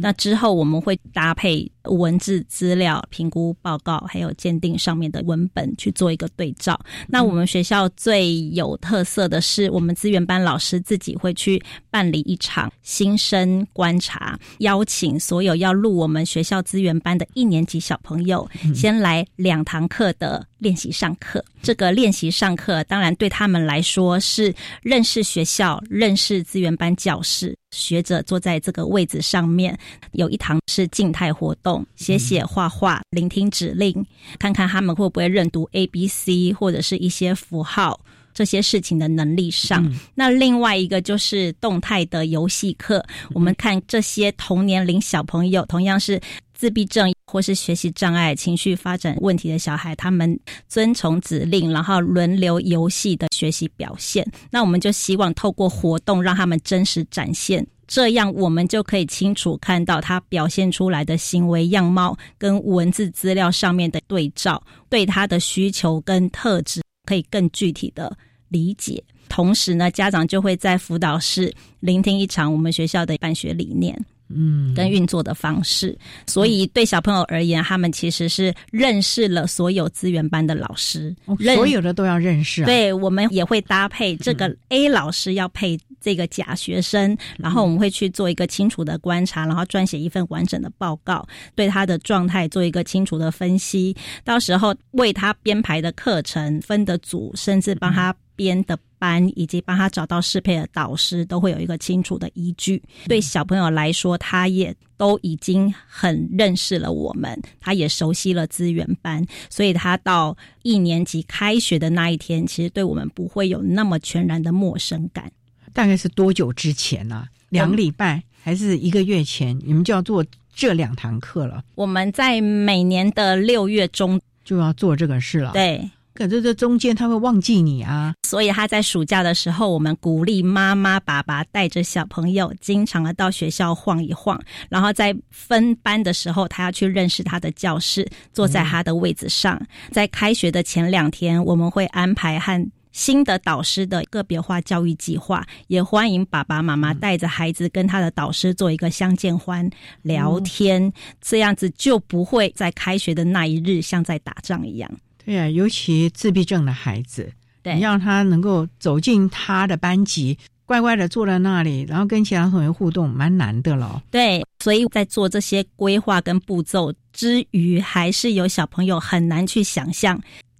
[0.01, 6.79] 那之后我们会搭配文字资料、评估报告，还有鉴定上面的文本去做一个对照。
[7.09, 21.45] 那我们学校最有特色的是，我们资源班老师自己会去办理一场新生观察，邀请所有要入我们学校资源班的一年级小朋友，先来两堂课的练习上课。
[21.63, 27.57] 这个练习上课，当然对他们来说是认识学校、认识资源班教室。
[27.71, 29.79] 学者坐在这个位置上面，
[30.13, 34.05] 有一堂是静态活动，写写画画，聆听指令，
[34.39, 38.01] 看看他们会不会认读 A、B、C 或者是一些符号。
[38.35, 43.05] 这些事情的能力上，那另外一个就是动态的游戏课。
[43.33, 46.21] 我们看这些同年龄小朋友，同样是
[46.55, 54.27] 自闭症或是学习障碍、情绪发展问题的小孩，他们遵从指令，然后轮流游戏的学习表现。
[54.51, 68.17] 那我们就希望透过活动让他们真实展现，这样我们就可以清楚看到他表现出来的行为样貌跟文字资料上面的对照，对他的需求跟特质可以更具体的。
[68.51, 73.95] 理解，同时呢，家长就会在辅导室聆听一场我们学校的办学理念，
[74.29, 75.97] 嗯，跟运作的方式。
[76.27, 81.15] 所以对小朋友而言，他们其实是认识了所有资源班的老师，
[81.55, 82.65] 所有的都要认识。
[82.65, 93.97] 对，我们也会搭配这个 A 老师要配这个假学生，然后我们会去做一个清楚的观察，然后撰写一份完整的报告，对他的状态做一个清楚的分析。
[94.25, 98.15] 到时候为他编排的课程分的组，甚至帮他。
[98.39, 102.83] 编的班以及帮他找到适配的导师，都会有一个清楚的依据。
[103.07, 115.31] 对小朋友来说，他也都已经很认识了我们，他也熟悉了资源班，所以他到一年级开学的那一天，其实对我们不会有那么全然的陌生感。
[115.73, 117.27] 大概是多久之前呢？
[117.51, 119.59] 两个礼拜还是一个月前？
[119.65, 121.63] 你们就要做这两堂课了？
[121.77, 125.53] 我们在每年的六月中就要做这个事了。
[125.53, 125.89] 对。
[126.19, 134.37] 可是这中间他会忘记你啊，所以他在暑假的时候，我们鼓励妈妈、爸爸带着小朋友，经常的到学校晃一晃。
[134.69, 139.65] 然后在分班的时候，他要去认识他的教室，坐在他的位子上。
[139.93, 149.71] 在开学的前两天，我们会安排和新的导师的个别化教育计划，也欢迎爸爸妈妈带着孩子跟他的导师做一个相见欢
[150.03, 154.91] 聊天，这样子就不会在开学的那一日像在打仗一样。
[155.29, 157.31] 对啊，尤其自闭症的孩子，
[157.65, 164.03] 你让他能够走进他的班级，乖乖的坐在那里，然后跟其他同学互动，蛮难的了。
[164.11, 170.19] 对，所以在做这些规划跟步骤之余，还是有小朋友很难去想象，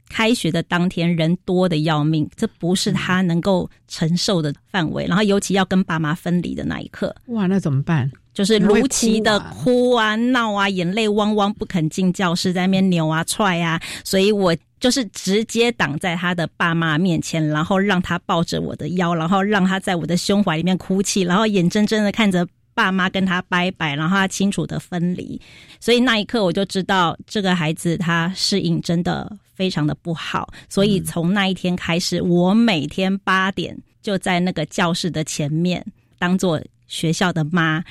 [0.09, 5.07] 开学的当天人多的要命，这不是他能够承受的范围。
[5.07, 8.11] 然后尤其要跟爸妈分离的那一刻，哇，那怎么办？
[8.35, 25.41] 就是如期的哭啊、闹啊、眼泪汪汪，不肯进教室，在那边扭啊、踹啊，所以我就是直接挡在他的爸妈面前，然后让他抱着我的腰，然后让他在我的胸怀里面哭泣，然后眼睁睁的看着爸妈跟他拜拜，然后他清楚的分离。
[25.81, 30.49] 所以那一刻我就知道，这个孩子他适应真的非常的不好。
[30.69, 35.85] 所以从那一天开始，我每天八点就在那个教室的前面，
[36.19, 37.85] 当做学校的妈。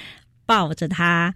[0.48, 1.36] 抱着他，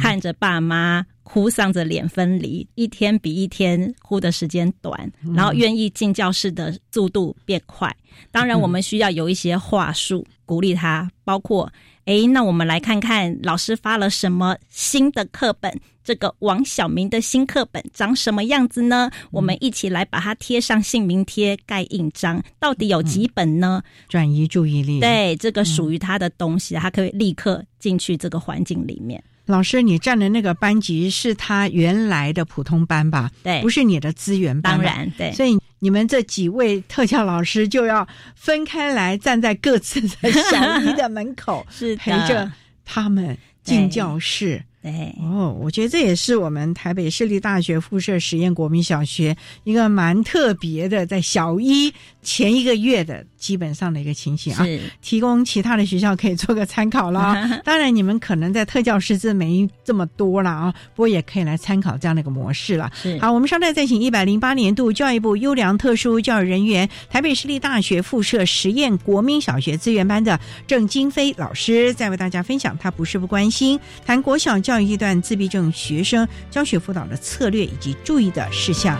[0.00, 7.92] 看着爸妈哭丧着脸分离，一天比一天哭的时间短，然后愿意进教室的速度变快。
[8.30, 11.68] 当然，我们需要有一些话术鼓励他，包括。
[12.04, 15.80] 哎，那我们来看看老师发了什么新的课本？
[16.04, 19.10] 这个王小明的新课本长什么样子呢？
[19.30, 22.42] 我们一起来把它贴上姓名贴、盖印章。
[22.58, 23.82] 到底有几本呢？
[24.08, 25.00] 转移注意力。
[25.00, 29.22] 对，这个属于他的东西，他可以立刻进去这个环境里面。
[29.46, 33.30] 老师，你站的那个班级是他原来的普通班吧？
[33.42, 34.74] 对，不是你的资源班。
[34.74, 35.32] 当然，对。
[35.32, 38.06] 所以你们这几位特教老师就要
[38.36, 42.50] 分开来，站在各自的小一的门口， 是陪着
[42.84, 44.64] 他们进教室。
[44.82, 54.66] 对哦，我觉得这也是我们台北市立大学附设实验国民小学一个蛮特别的，在小一前一个月的基本上的一个情形啊，
[55.00, 57.48] 提供其他的学校可以做个参考了。
[57.64, 62.90] 当然，你们可能在特教师资没这么多了啊，不过也可以来参考这样的一个模式了。
[63.20, 74.71] 好，我们稍待再请一百零八年度教育部优良特殊教育人员台北市立大学附设实验国民小学资源班的郑金飞老师，再为大家分享他不是不关心谈国小教。
[74.72, 78.98] 教育阶段自闭症学生教学辅导的策略以及注意的事项。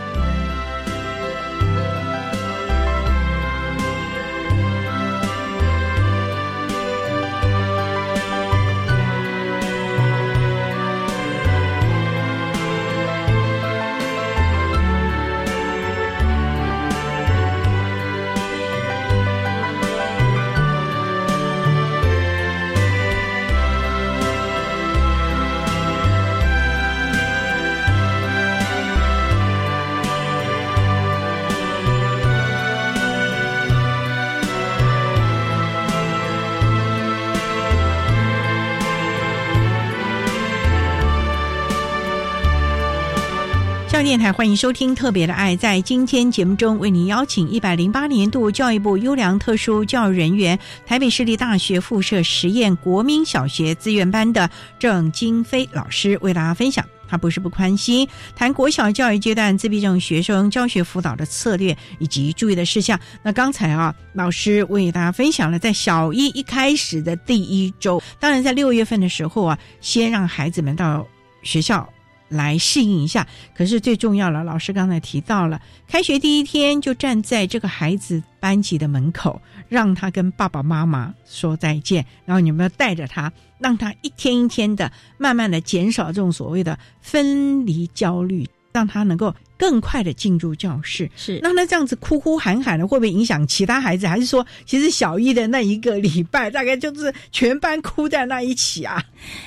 [44.23, 45.57] 台欢迎收听《特别的爱》。
[45.59, 50.57] 在今天节目中，为您邀请一百零八年度教育部优良特殊教育人员、
[50.87, 54.49] 台北市立大学附设实验国民小学资源班的
[54.79, 56.87] 郑金飞老师，为大家分享。
[57.09, 62.97] 他不是不宽心，谈国小教育阶段自闭症学生教学辅导的策略以及注意的事项。
[63.25, 71.05] 那刚才啊，老师为大家分享了在小一一开始的第一周，当然在六月份的时候啊，先让孩子们到
[71.43, 71.91] 学校。
[72.33, 74.43] 来适应一下，可是最重要了。
[74.43, 89.35] 老师刚才提到了，开学第一天就站在这个孩子班级的门口，让他跟爸爸妈妈说再见，然后你们要带着他，让他一天一天的，慢慢的减少这种所谓的分离焦虑，让他能够。
[89.59, 94.07] 更快的进入教室是，那那这样子哭哭喊喊的，会不会影响其他孩子？
[94.07, 99.03] 还是说，其实小一的那一个礼拜，大概就是全班哭在那一起啊？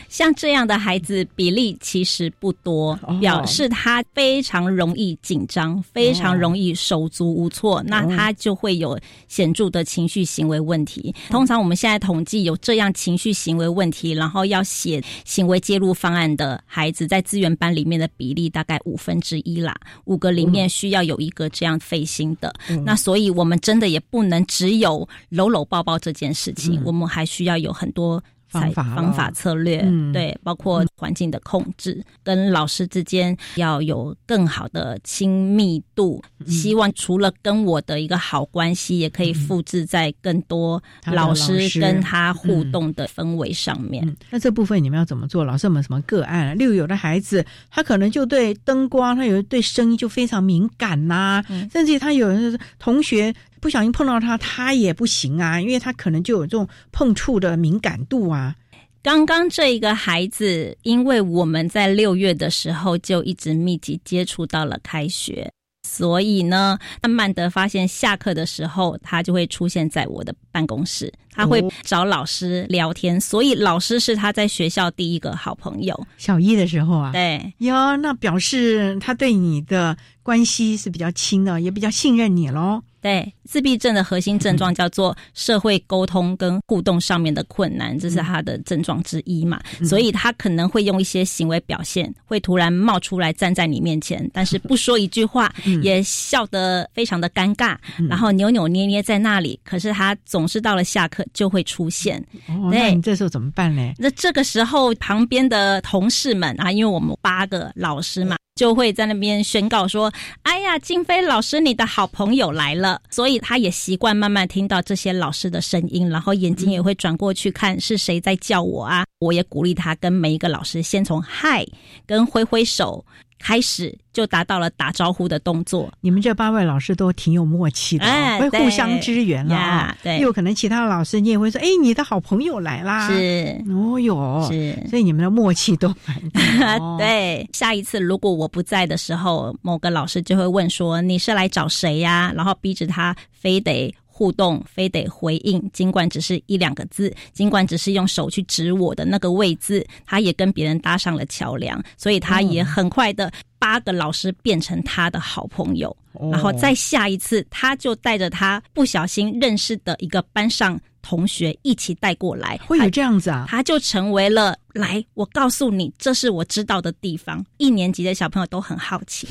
[0.08, 8.98] 像这样的孩子比例其实不多，表示他非常容易紧张，非常容易手足无措，那他就会有
[9.28, 11.14] 显著的情绪行为问题。
[11.30, 19.76] 通常我们现在统计有这样情绪行为问题，然后要写行为介入方案的孩子，在资源班里面的比例大概五分之一啦。
[20.06, 22.54] 五个里面需要有一个这样费心的，
[22.84, 28.24] 那所以我们真的也不能只有搂搂抱抱这件事情，我们还需要有很多。
[28.62, 36.22] 方法方法策略，嗯对，包括环境的控制，跟老师之间要有更好的亲密度。
[36.46, 40.82] 希望除了跟我的一个好关系，也可以复制在更多
[41.12, 44.16] 老师跟他互动的氛围上面。
[44.30, 45.44] 那这部分你们要怎么做？
[45.44, 46.58] 老师有没有什么个案？
[46.58, 53.34] 例如有的孩子，他可能就对灯光，他有对声音就非常敏感呐，甚至他有人同学。
[53.66, 58.54] 不小心碰到他，他也不行啊，因为他可能就有这种碰触的敏感度啊。
[59.02, 65.52] 刚刚这一个孩子，因为我们在六月的时候就一直密集接触到了开学。
[65.82, 73.20] 所以呢，慢慢的发现下课的时候，他就会出现在我的办公室，他会找老师聊天。
[73.20, 76.08] 所以老师是他在学校第一个好朋友。
[76.18, 82.84] 小一的时候啊，对哟，那表示他对你的关系是比较亲的，也比较信任你喽。
[83.06, 89.62] 对，自闭症的核心症状叫做社会沟通跟互动上面的困难，这是他的症状之一嘛。
[89.84, 95.54] 所以他可能会用一些行为表现，会突然冒出来站在你面前，但是不说一句话，
[95.84, 97.78] 也笑得非常的尴尬，
[98.10, 99.60] 然后扭扭捏捏在那里。
[99.64, 102.20] 可是他总是到了下课就会出现。
[102.48, 103.94] 哦，那你这时候怎么办呢？
[104.00, 108.36] 那这个时候旁边的同事们啊，因为我们八个老师嘛。
[108.56, 110.12] 就会在那边宣告说
[110.44, 119.04] ：“哎呀，静飞老师，你的好朋友来了。”所以他也习惯慢慢听到这些老师的声音，然后眼睛也会转过去看是谁在叫我啊。
[119.20, 121.66] 我也鼓励他跟每一个老师先从嗨
[122.06, 123.06] 跟挥挥手。
[123.46, 125.94] 开始就达到了打招呼的动作。
[126.02, 128.06] 你们这八位老师都挺有默契的，
[128.40, 129.96] 会互相支援了。
[130.02, 136.18] 对，又可能其他的老师你也会说：“哎，你的好朋友来啦。”是，哦哟，是，所以你们的默契都蛮。
[136.98, 143.94] 对，下一次如果我不在的时候，某个老师就会问说：“你是来找谁呀？”然后逼着他非得。
[144.18, 153.30] 互动非得回应，尽管只是一两个字，尽管只是用手去指我的那个位置，他也跟别人搭上了桥梁，所以他也很快的
[153.66, 155.96] 八个老师变成他的好朋友，
[156.32, 160.80] 然后再下一次，他就带着他不小心认识的一个班上。
[161.02, 163.46] 同学一起带过来，会有这样子啊？
[163.48, 167.46] 他就成为了来，我告诉你，这是我知道的地方。
[167.58, 169.28] 一年级的小朋友都很好奇，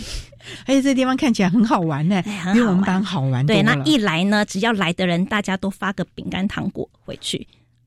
[0.66, 2.22] 而 且这地方看起来很好玩呢，
[2.53, 3.45] 比我们班好玩。
[3.45, 7.45] 对，那一来呢，只要来的人，大家都发个饼干糖果回去。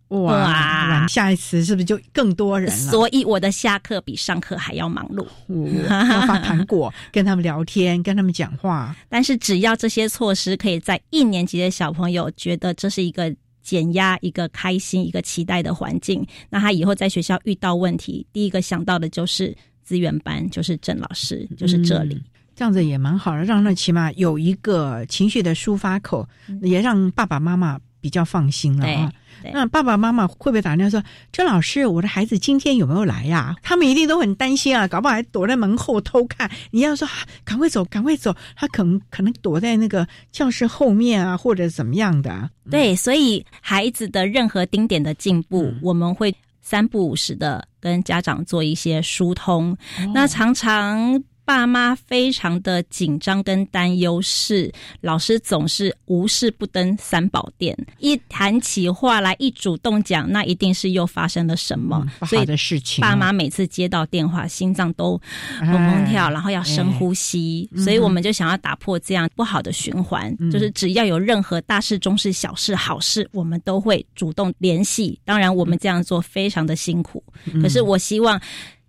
[0.10, 2.92] 哇，下一次是不是就更多人了？
[2.92, 5.26] 所以我的下课比上课还要忙碌，
[5.88, 8.96] 要发糖果，跟他们聊天，跟他们讲话。
[9.10, 13.36] 但是只要这些措施可以在一年级的小朋友觉得这是一个。
[13.68, 16.26] 减压、一个开心、一个期待的环境。
[16.50, 19.54] 那他以后在学校遇到问题，第一个想到的就是
[19.84, 22.24] 资源班，就是郑老师，就是这里。
[22.56, 26.26] 这样子也蛮好的，让那起码有一个情绪的抒发口，
[26.62, 27.78] 也让爸爸妈妈
[28.08, 29.12] 比较放心了啊。
[29.54, 36.50] 那爸爸妈妈会不会打电话说：“郑老师，我的孩子今天有没有来呀？”他们一定都很担心啊，搞不好还躲在门后偷看。
[36.72, 37.06] 你要说
[37.44, 42.50] 赶快走，赶快走，他可能可能躲在那个教室后面啊，或者怎么样的。
[42.72, 49.78] 对，所以孩子的任何丁点的进步，我们会三不五时的跟家长做一些疏通。
[50.14, 51.22] 那常常。
[51.48, 54.70] 爸妈非常的紧张跟担忧，是
[55.00, 63.02] 老师总是无事不登三宝殿，一谈起话来，一主动讲，那一定是又发生了什么所以的事情。
[63.02, 65.18] 爸妈每次接到电话，心脏都
[65.62, 67.70] 砰砰跳，然后要深呼吸。
[67.78, 75.18] 所以我们就想要打破这样不好的循环，就是只要有任何大事、中事、小事、好事，我们都会主动联系。
[75.24, 77.24] 当然，我们这样做非常的辛苦，
[77.62, 78.38] 可是我希望。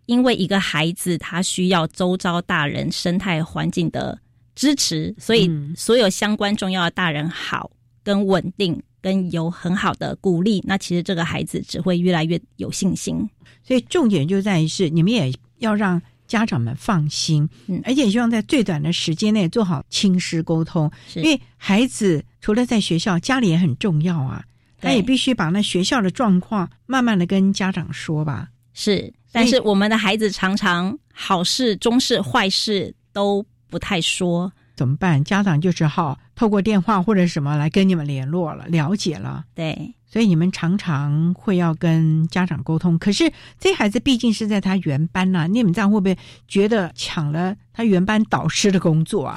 [0.09, 4.19] 因为一个孩子他需要周遭大人生态环境的
[4.55, 7.71] 支持，所以所有相关重要的大人好
[8.03, 13.29] 跟稳定跟有很好的鼓励，那其实这个孩子只会越来越有信心。
[13.63, 24.43] 所以重点就在于是你们也要让家长们放心，嗯，而且希望在最短的时间内做好亲师沟通，因为孩子除了在学校，家里也很重要啊，
[24.81, 29.13] 他也必须把那学校的状况慢慢的跟家长说吧，是。
[29.33, 35.23] 但是我们的孩子常常好事、中事、坏事都不太说，怎么办？
[35.23, 39.45] 家长就只好透过电话或者什么来跟你们联络了，了解了。
[39.55, 42.99] 对，所以你们常常会要跟家长沟通。
[42.99, 46.17] 可是这孩子毕竟是在他原班呐，你们这样会不会
[46.47, 49.37] 觉得抢了他原班导师的工作啊？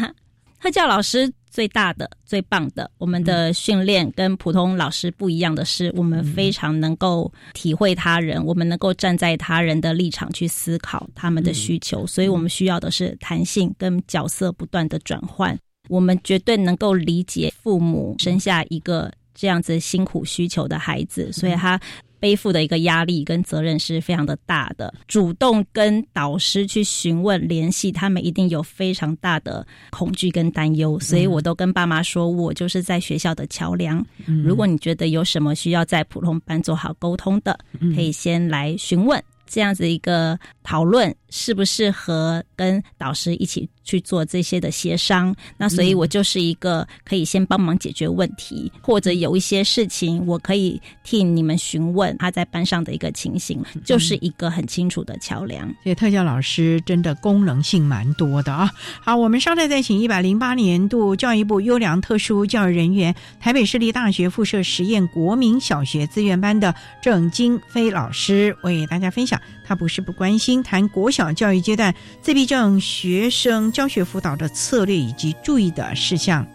[0.60, 1.32] 特教老师。
[1.56, 15.58] 最大的、最棒的，我们的训练跟普通老师不一样的是，我们非常能够体会他人，我们能够站在他人的立场去思考他们的需求，所以我们需要的是弹性跟角色不断的转换。
[15.88, 21.80] 我们绝对能够理解父母生下一个这样子辛苦需求的孩子，所以他。
[22.18, 34.04] 背负的一个压力跟责任是非常的大的，主动跟导师去询问联系，他们一定有非常大的恐惧跟担忧，所以我都跟爸妈说，我就是在学校的桥梁。
[34.44, 37.58] 如果你觉得有什么需要在普通班做好沟通的，
[37.94, 39.22] 可以先来询问。
[39.48, 45.34] 这样子一个讨论适不适合跟导师一起去做这些的协商？
[45.56, 55.66] 那所以我就是一个可以先帮忙解决问题，或者有一些事情我可以替你们询问他在班上的一个情形，就是一个很清楚的桥梁。
[55.84, 58.70] 所以特教老师真的功能性蛮多的啊！
[59.00, 69.40] 好，我们稍待再请一百零八年度教育部优良特殊教育人员、台北市立大学附设实验国民小学资源班的郑金飞老师为大家分享。
[69.66, 76.46] 他不是不关心谈国小教育阶段自闭症学生教学辅导的策略以及注意的事项。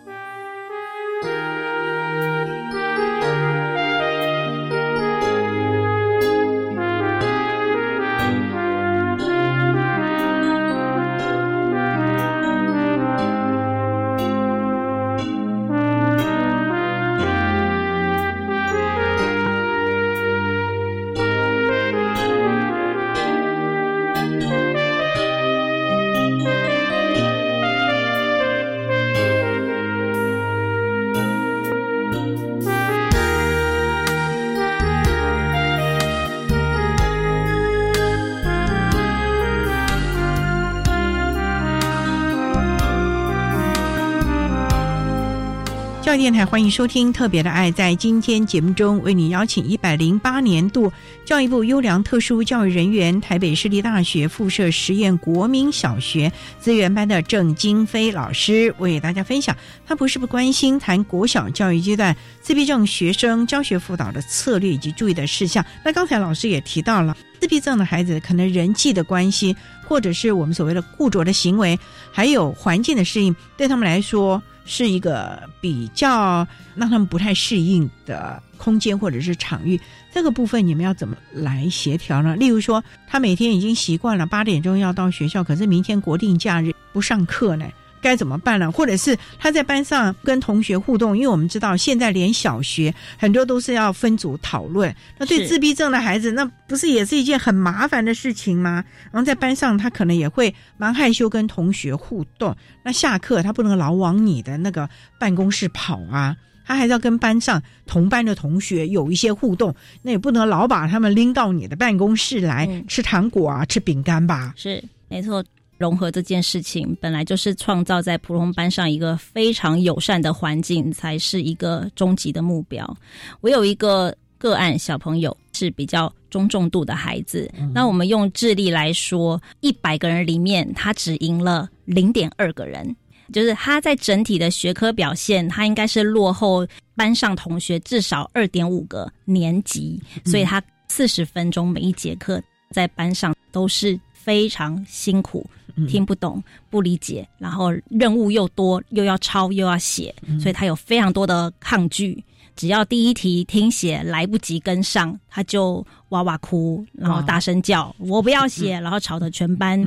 [46.22, 47.72] 电台欢迎收听《特别的爱》。
[47.74, 50.93] 在今天节目中，为你邀请一百零八年度
[51.26, 59.57] 教育部优良特殊教育人员、台北市立大学附设实验国民小学资源班的郑金飞老师，为大家分享。
[59.84, 65.65] 他不是不关心谈国小教育阶段自闭症学生教学辅导的策略以及注意的事项。
[65.84, 69.55] 那刚才老师也提到了，自闭症的孩子可能人际的关系，
[69.88, 71.80] 或者是我们所谓的固着的行为，
[72.11, 74.39] 还有环境的适应，对他们来说。
[74.74, 79.78] 是一个比较让他们不太适应的空间或者是场域，
[80.13, 82.38] 这个部分你们要怎么来协调呢？
[82.38, 87.65] 例如说，他每天已经习惯了八点钟要到学校，可是明天国定假日不上课呢？
[88.01, 88.71] 该怎么办呢？
[88.71, 94.93] 或者是他在班上跟同学互动，因为我们知道现在连小学很多都是要分组讨论。
[95.17, 98.83] 那对自闭症的孩子，那不是也是一件很麻烦的事情吗？
[99.11, 102.55] 然后在班上，他可能也会蛮害羞跟同学互动。
[102.83, 104.89] 那下课他不能老往你的那个
[105.19, 106.35] 办公室跑啊。
[106.63, 114.53] 他还是要跟班上同班的同学有一些互动，那也不能老把他们拎到你的办公室来、嗯吃糖果啊、吃饼干吧？
[114.55, 115.43] 是没错。
[115.82, 122.97] 融合这件事情本来就是创造在普通班上一个非常友善的环境，才是一个终极的目标。
[123.41, 132.95] 我有一个个案小朋友是比较中重度的孩子，那我们用智力来说，一百个人里面他只赢了零点二个人，
[133.34, 136.65] 就是他在整体的学科表现，他应该是落后
[136.95, 145.45] 班上同学至少二点五个年级，所以他四十分钟每一节课在班上都是非常辛苦。
[145.88, 152.24] 听不懂、不理解，然后任务又多，又要抄又要写，所以他有非常多的抗拒。
[152.55, 159.82] 只要第一题听写来不及跟上，他就哇哇哭，然后大声叫“我不要写”，然后吵得全班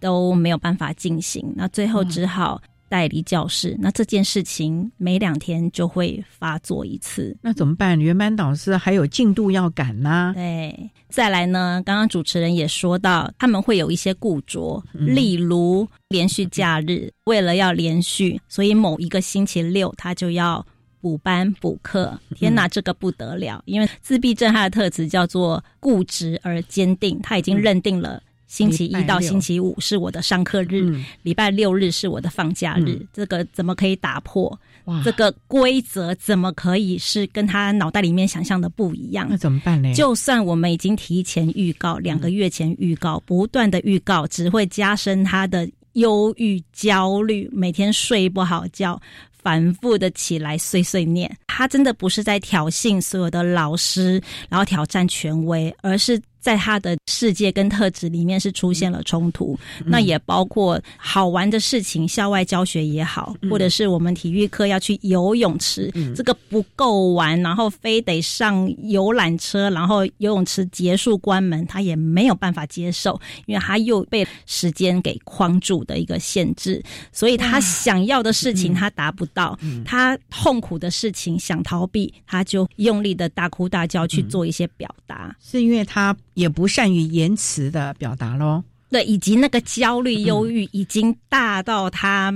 [0.00, 1.44] 都没有办法进行。
[1.56, 3.76] 那最后只好带离教室。
[3.78, 7.36] 那这件事情每两天就会发作一次。
[7.42, 8.00] 那怎么办？
[8.00, 20.64] 原班导师还有进度要赶呐、对，再来呢，刚刚主持人也说到，他们会有一些固着，例如连续假日，为了要连续，所以某一个星期六他就要
[21.00, 22.18] 补班补课。
[22.34, 23.62] 天哪，这个不得了！
[23.66, 28.22] 因为自闭症它的特质叫做固执而坚定，他已经认定了。
[28.46, 33.04] 星期一到星期五是我的上课日，礼拜六日是我的放假日。
[33.12, 34.58] 这个怎么可以打破？
[35.04, 39.26] 这个规则怎么可以是跟他脑袋里面想象的不一样？
[39.28, 39.92] 那怎么办呢？
[39.94, 49.00] 就算我们已经提前预告，两个月前预告，不断的预告，只会加深他的忧郁、焦虑，每天睡不好觉。
[49.32, 59.58] 反复的起来碎碎念，他真的不是在挑衅所有的老师，然后挑战权威，而是在他的世界跟特质里面是出现了冲突。
[59.84, 79.36] 那也包括好玩的事情，校外教学也好，或者是我们体育课要去游泳池，这个不够玩，然后非得上游览车，然后游泳池结束关门，他也没有办法接受，因为他又被时间给框住的一个限制，所以他想要的事情他达不到。
[79.36, 88.62] 到他痛苦的事情想逃避，他就用力的大哭大叫去做一些表达，是因为他也不善于言辞的表达咯。
[88.90, 92.32] 对，以及那个焦虑、忧郁已经大到他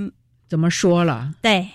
[0.49, 1.33] 怎么说了？
[1.41, 1.69] 对。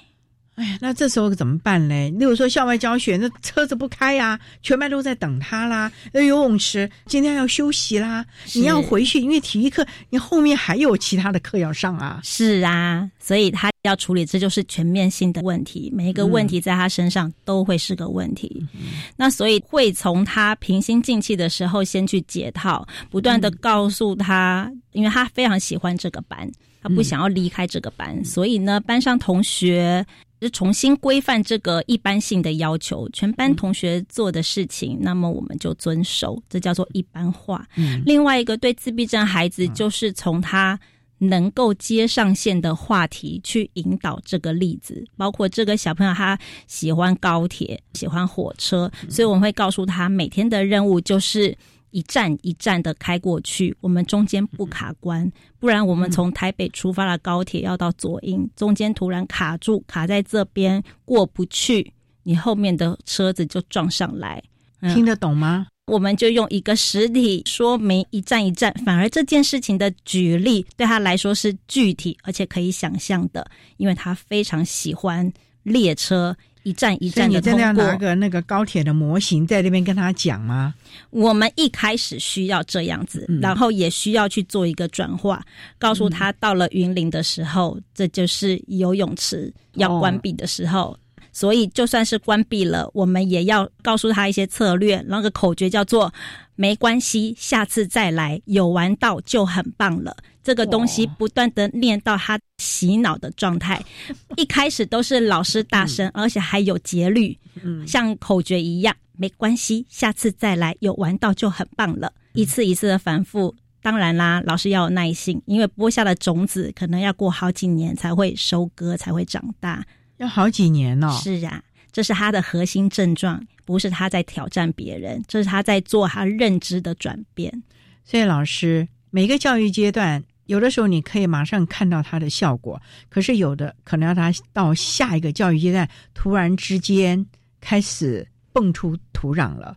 [0.56, 2.10] 哎呀，那这时候怎么办呢？
[2.12, 5.92] 例如说校外教学，那车子不开呀、啊，全班都在等他啦。
[6.14, 12.22] 那游泳池今天要休息啦，你要回去，因为体育课你后面还有其他的课要上啊。
[12.24, 18.66] 是啊，所以他要处理，这就是全面性的问题，每一个问题在他身上都会是个问题。
[18.76, 18.80] 嗯、
[19.18, 26.50] 那所以会从他平心静气的时候先去解套，不断的告诉他，嗯、因为他非常喜欢这个班，
[26.82, 30.06] 他不想要离开这个班，嗯、所以呢，班上同学。
[30.40, 37.68] 就重新规范这个一般性的要求，全班同学做的事情，嗯、那么我们就遵守，这叫做一般化。
[37.76, 40.80] 嗯、另外一个对自闭症孩子，就是从他
[41.18, 51.58] 能够接上线的话题去引导这个例子，包括这个小朋友他喜欢高铁，喜欢火车，所以我们会告诉他，每天的任务就是。
[51.96, 61.94] 一站一站的开过去，我们中间不卡关，不然我们从台北出发的高铁要到左营，中间突然卡住，卡在这边过不去，
[62.24, 64.44] 你后面的车子就撞上来。
[64.82, 65.68] 嗯、听得懂吗？
[65.86, 75.32] 我们就用一个实体说明一站一站，反而这件事情的举例对他来说是具体而且可以想象的，因为他非常喜欢
[75.64, 76.36] 列车。
[76.66, 77.54] 一站一站的通过。
[77.54, 80.74] 你真的要拿个那个高铁的模型在那边跟他讲吗？
[81.12, 85.42] 我们一开始需要这样子，嗯、然后也需要去做一个转化，
[85.78, 90.92] 告诉他到了云林的时候，嗯、这就是游泳池要关闭的时候。
[90.92, 91.00] 哦、
[91.36, 95.04] 所以就算是关闭了，我们也要告诉他一些策略。
[95.06, 96.14] 那个口诀叫做
[96.56, 100.16] “没关系，下次再来，有玩到就很棒了”。
[100.42, 103.84] 这个东西不断的念到他洗脑的状态，
[104.38, 112.14] 一开始都是老师大声，嗯、而且还有节律，嗯，像口诀一样，没关系，下次再来，有玩到就很棒了。
[112.32, 119.86] 一次一次的反复，当然啦，老师要有耐心，因为播下的种子可能要过好几年才会收割，才会长大，
[120.18, 121.10] 要好几年哦。
[121.22, 121.62] 是啊，
[121.92, 127.64] 这是他的核心症状，不是他在挑战别人，这是他在做他认知的转变。
[128.04, 130.24] 所以，老师每个教育阶段。
[130.48, 137.26] 有的时候你可以马上看到它的效果，可是有的可能要他到下一个教育阶段，突然之间
[137.60, 139.76] 开始蹦出土壤了。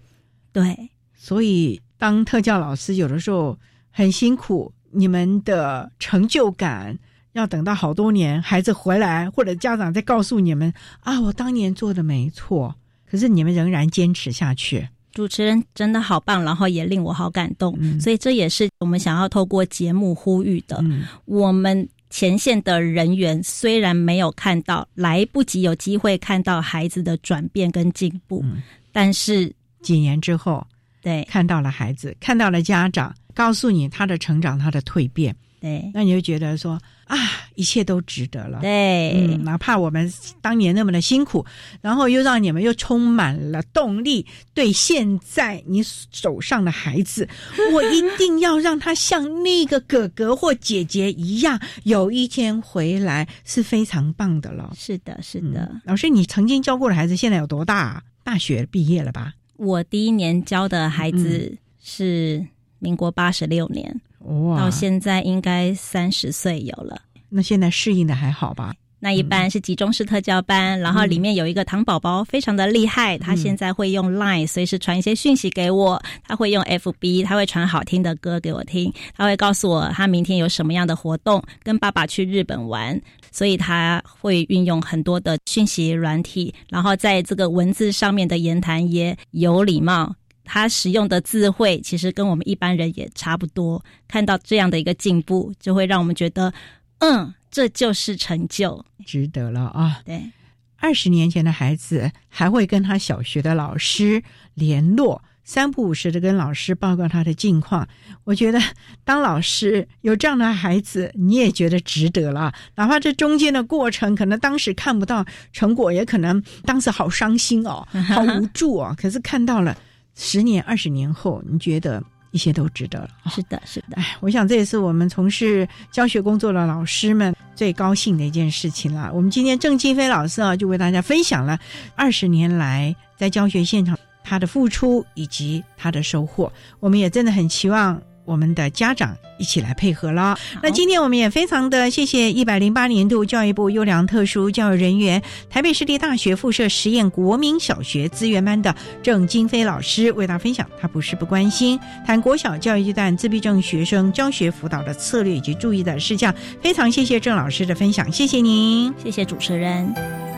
[0.53, 0.77] 对，
[1.15, 3.59] 所以当特教老师有的时候
[3.91, 6.95] 很辛苦，你们的成就感
[7.39, 12.75] 要等到好多年，孩子回来或者家长再告诉你们啊，我当年做的没错，
[13.11, 14.87] 可是你们仍然坚持下去。
[15.13, 17.99] 主持人真的好棒，然后也令我好感动，嗯。
[18.01, 20.79] 所以这也是我们想要透过节目呼吁的。
[20.83, 21.05] 嗯。
[21.25, 28.63] 我们前线的人员虽然没有看到，来不及有机会看到孩子的转变跟进步，嗯。
[28.93, 30.65] 但是几年之后，
[31.03, 31.25] 对。
[31.25, 37.17] 看到了孩子，看到了家长，告诉你他的成长，他的蜕变，对那你就觉得说啊，
[37.55, 38.61] 一切都值得了。
[38.61, 41.45] 对、嗯，哪怕我们当年那么的辛苦，
[41.81, 47.29] 然后又让你们又充满了动力，对现在你手上的孩子，
[47.73, 54.73] 我一定要让他像那个哥哥或姐姐一样，有一天回来是非常棒的了。
[54.77, 55.71] 是的，是的。
[55.73, 58.03] 嗯老师，你曾经教过的孩子现在有多大啊？
[58.23, 59.33] 大学毕业了吧？
[59.57, 62.47] 我第一年教的孩子是
[62.79, 67.01] 民国八十六年，哇，到现在应该三十岁有了。
[67.29, 68.75] 那现在适应的还好吧？
[69.01, 73.17] 那一般是集中式特教班，然后里面有一个糖宝宝，非常的厉害。
[73.17, 83.01] 他现在会用 Line 随时传一些讯息给我，他会用 FB，他会传好听的歌给我听，他会告诉我他明天有什么样的活动，跟爸爸去日本玩。
[83.31, 90.13] 所以他会运用很多的讯息软体，然后在这个文字上面的言谈也有礼貌。
[90.49, 93.85] 他使用的智慧其实跟我们一般人也差不多。
[94.09, 96.53] 看到这样的一个进步，就会让我们觉得，
[97.01, 98.85] 嗯，这就是成就。
[99.05, 100.01] 值得了啊！
[100.05, 100.31] 对，
[100.79, 104.23] 二十年前的孩子还会跟他小学的老师
[104.55, 107.87] 联络，三不五时的跟老师报告他的近况。
[108.25, 108.61] 我觉得
[109.05, 112.53] 当老师有这样的孩子，你也觉得值得了。
[112.77, 118.95] 哪怕这中间的过程，可能当时看不到成果，也可能当时好伤心哦， 好无助哦。
[118.99, 119.77] 可是看到了
[120.19, 122.03] 十年、二十年后，你觉得
[122.33, 123.09] 一切都值得了。
[123.31, 123.97] 是的，是的。
[123.97, 129.11] 哎，我想这也是我们从事教学工作的老师们最高兴的一件事情了。
[129.15, 131.59] 我们今天郑金飞老师啊，就为大家分享了
[131.95, 136.53] 二十年来在教学现场他的付出以及他的收获。
[136.81, 138.03] 我们也真的很期望。
[138.29, 140.39] 我们的家长一起来配合了。
[140.63, 150.69] 那今天我们也非常的谢谢一百零八年度教育部优良特殊教育人员、台北市立大学附设实验国民小学资源班的郑金飞老师为大家分享。
[150.79, 156.35] 他不是不关心，谈国小教育阶段自闭症学生教学辅导的策略以及注意的事项。
[156.61, 160.38] 非常谢谢郑老师的分享，谢谢您，谢谢主持人。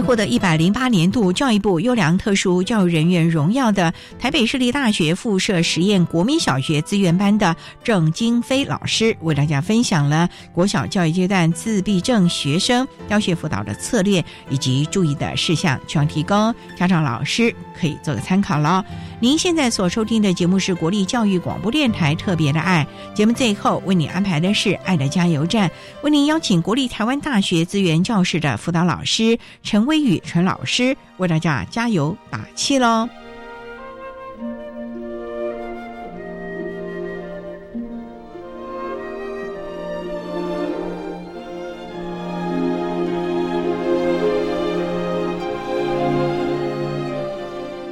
[0.00, 18.84] 获得一百零八年度教育部优良特殊教育人员荣耀的台北市立大学附设实验国民小学资源班的郑金飞老师，为大家分享了国小教育阶段自闭症学生教学辅导的策略以及注意的事项，希望提供家长老师可以做个参考了。
[19.20, 25.70] 您现在所收听的节目是国立教育广播电台特别的爱节目，最后为你安排的是爱的加油站，
[26.02, 29.38] 为您邀请国立台湾大学资源教室的辅导老师。
[29.62, 33.08] 陈威宇陈老师为大家加油打气喽！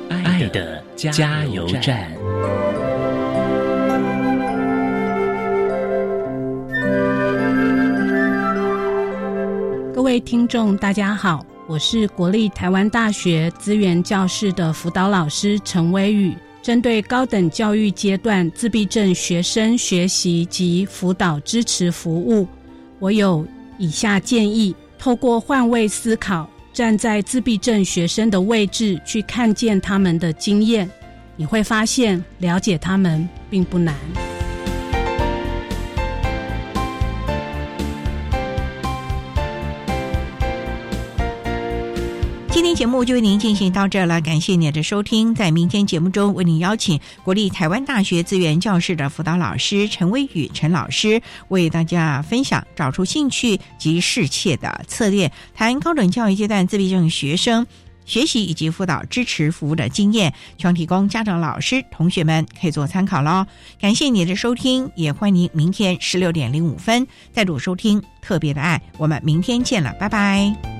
[0.08, 2.12] 爱的加油站。
[9.92, 16.34] 各位听众，大家好，我是国立台湾大学资源教室的辅导老师陈威宇。
[16.62, 22.48] 针对高等教育阶段自闭症学生学习及辅导支持服务，
[22.98, 23.46] 我有
[23.76, 30.90] 以下建议：透过换位思考，站在自闭症学生的位置去看见他们的经验，
[31.36, 33.94] 你会发现了解他们并不难。
[42.78, 45.34] 节目就为您进行到这了，感谢您的收听。
[45.34, 57.66] 在明天节目中，为您邀请国立台湾大学资源教室的辅导老师陈威宇陈老师，为大家分享找出兴趣及适切的策略，谈高等教育阶段自闭症学生
[58.04, 63.44] 学习以及辅导支持服务的经验，希望提供家长、老师、同学们可以做参考喽。
[63.80, 68.80] 感谢您的收听，也欢迎您明天十六点零五分再度收听特别的爱。
[68.98, 70.77] 我们明天见了，拜拜。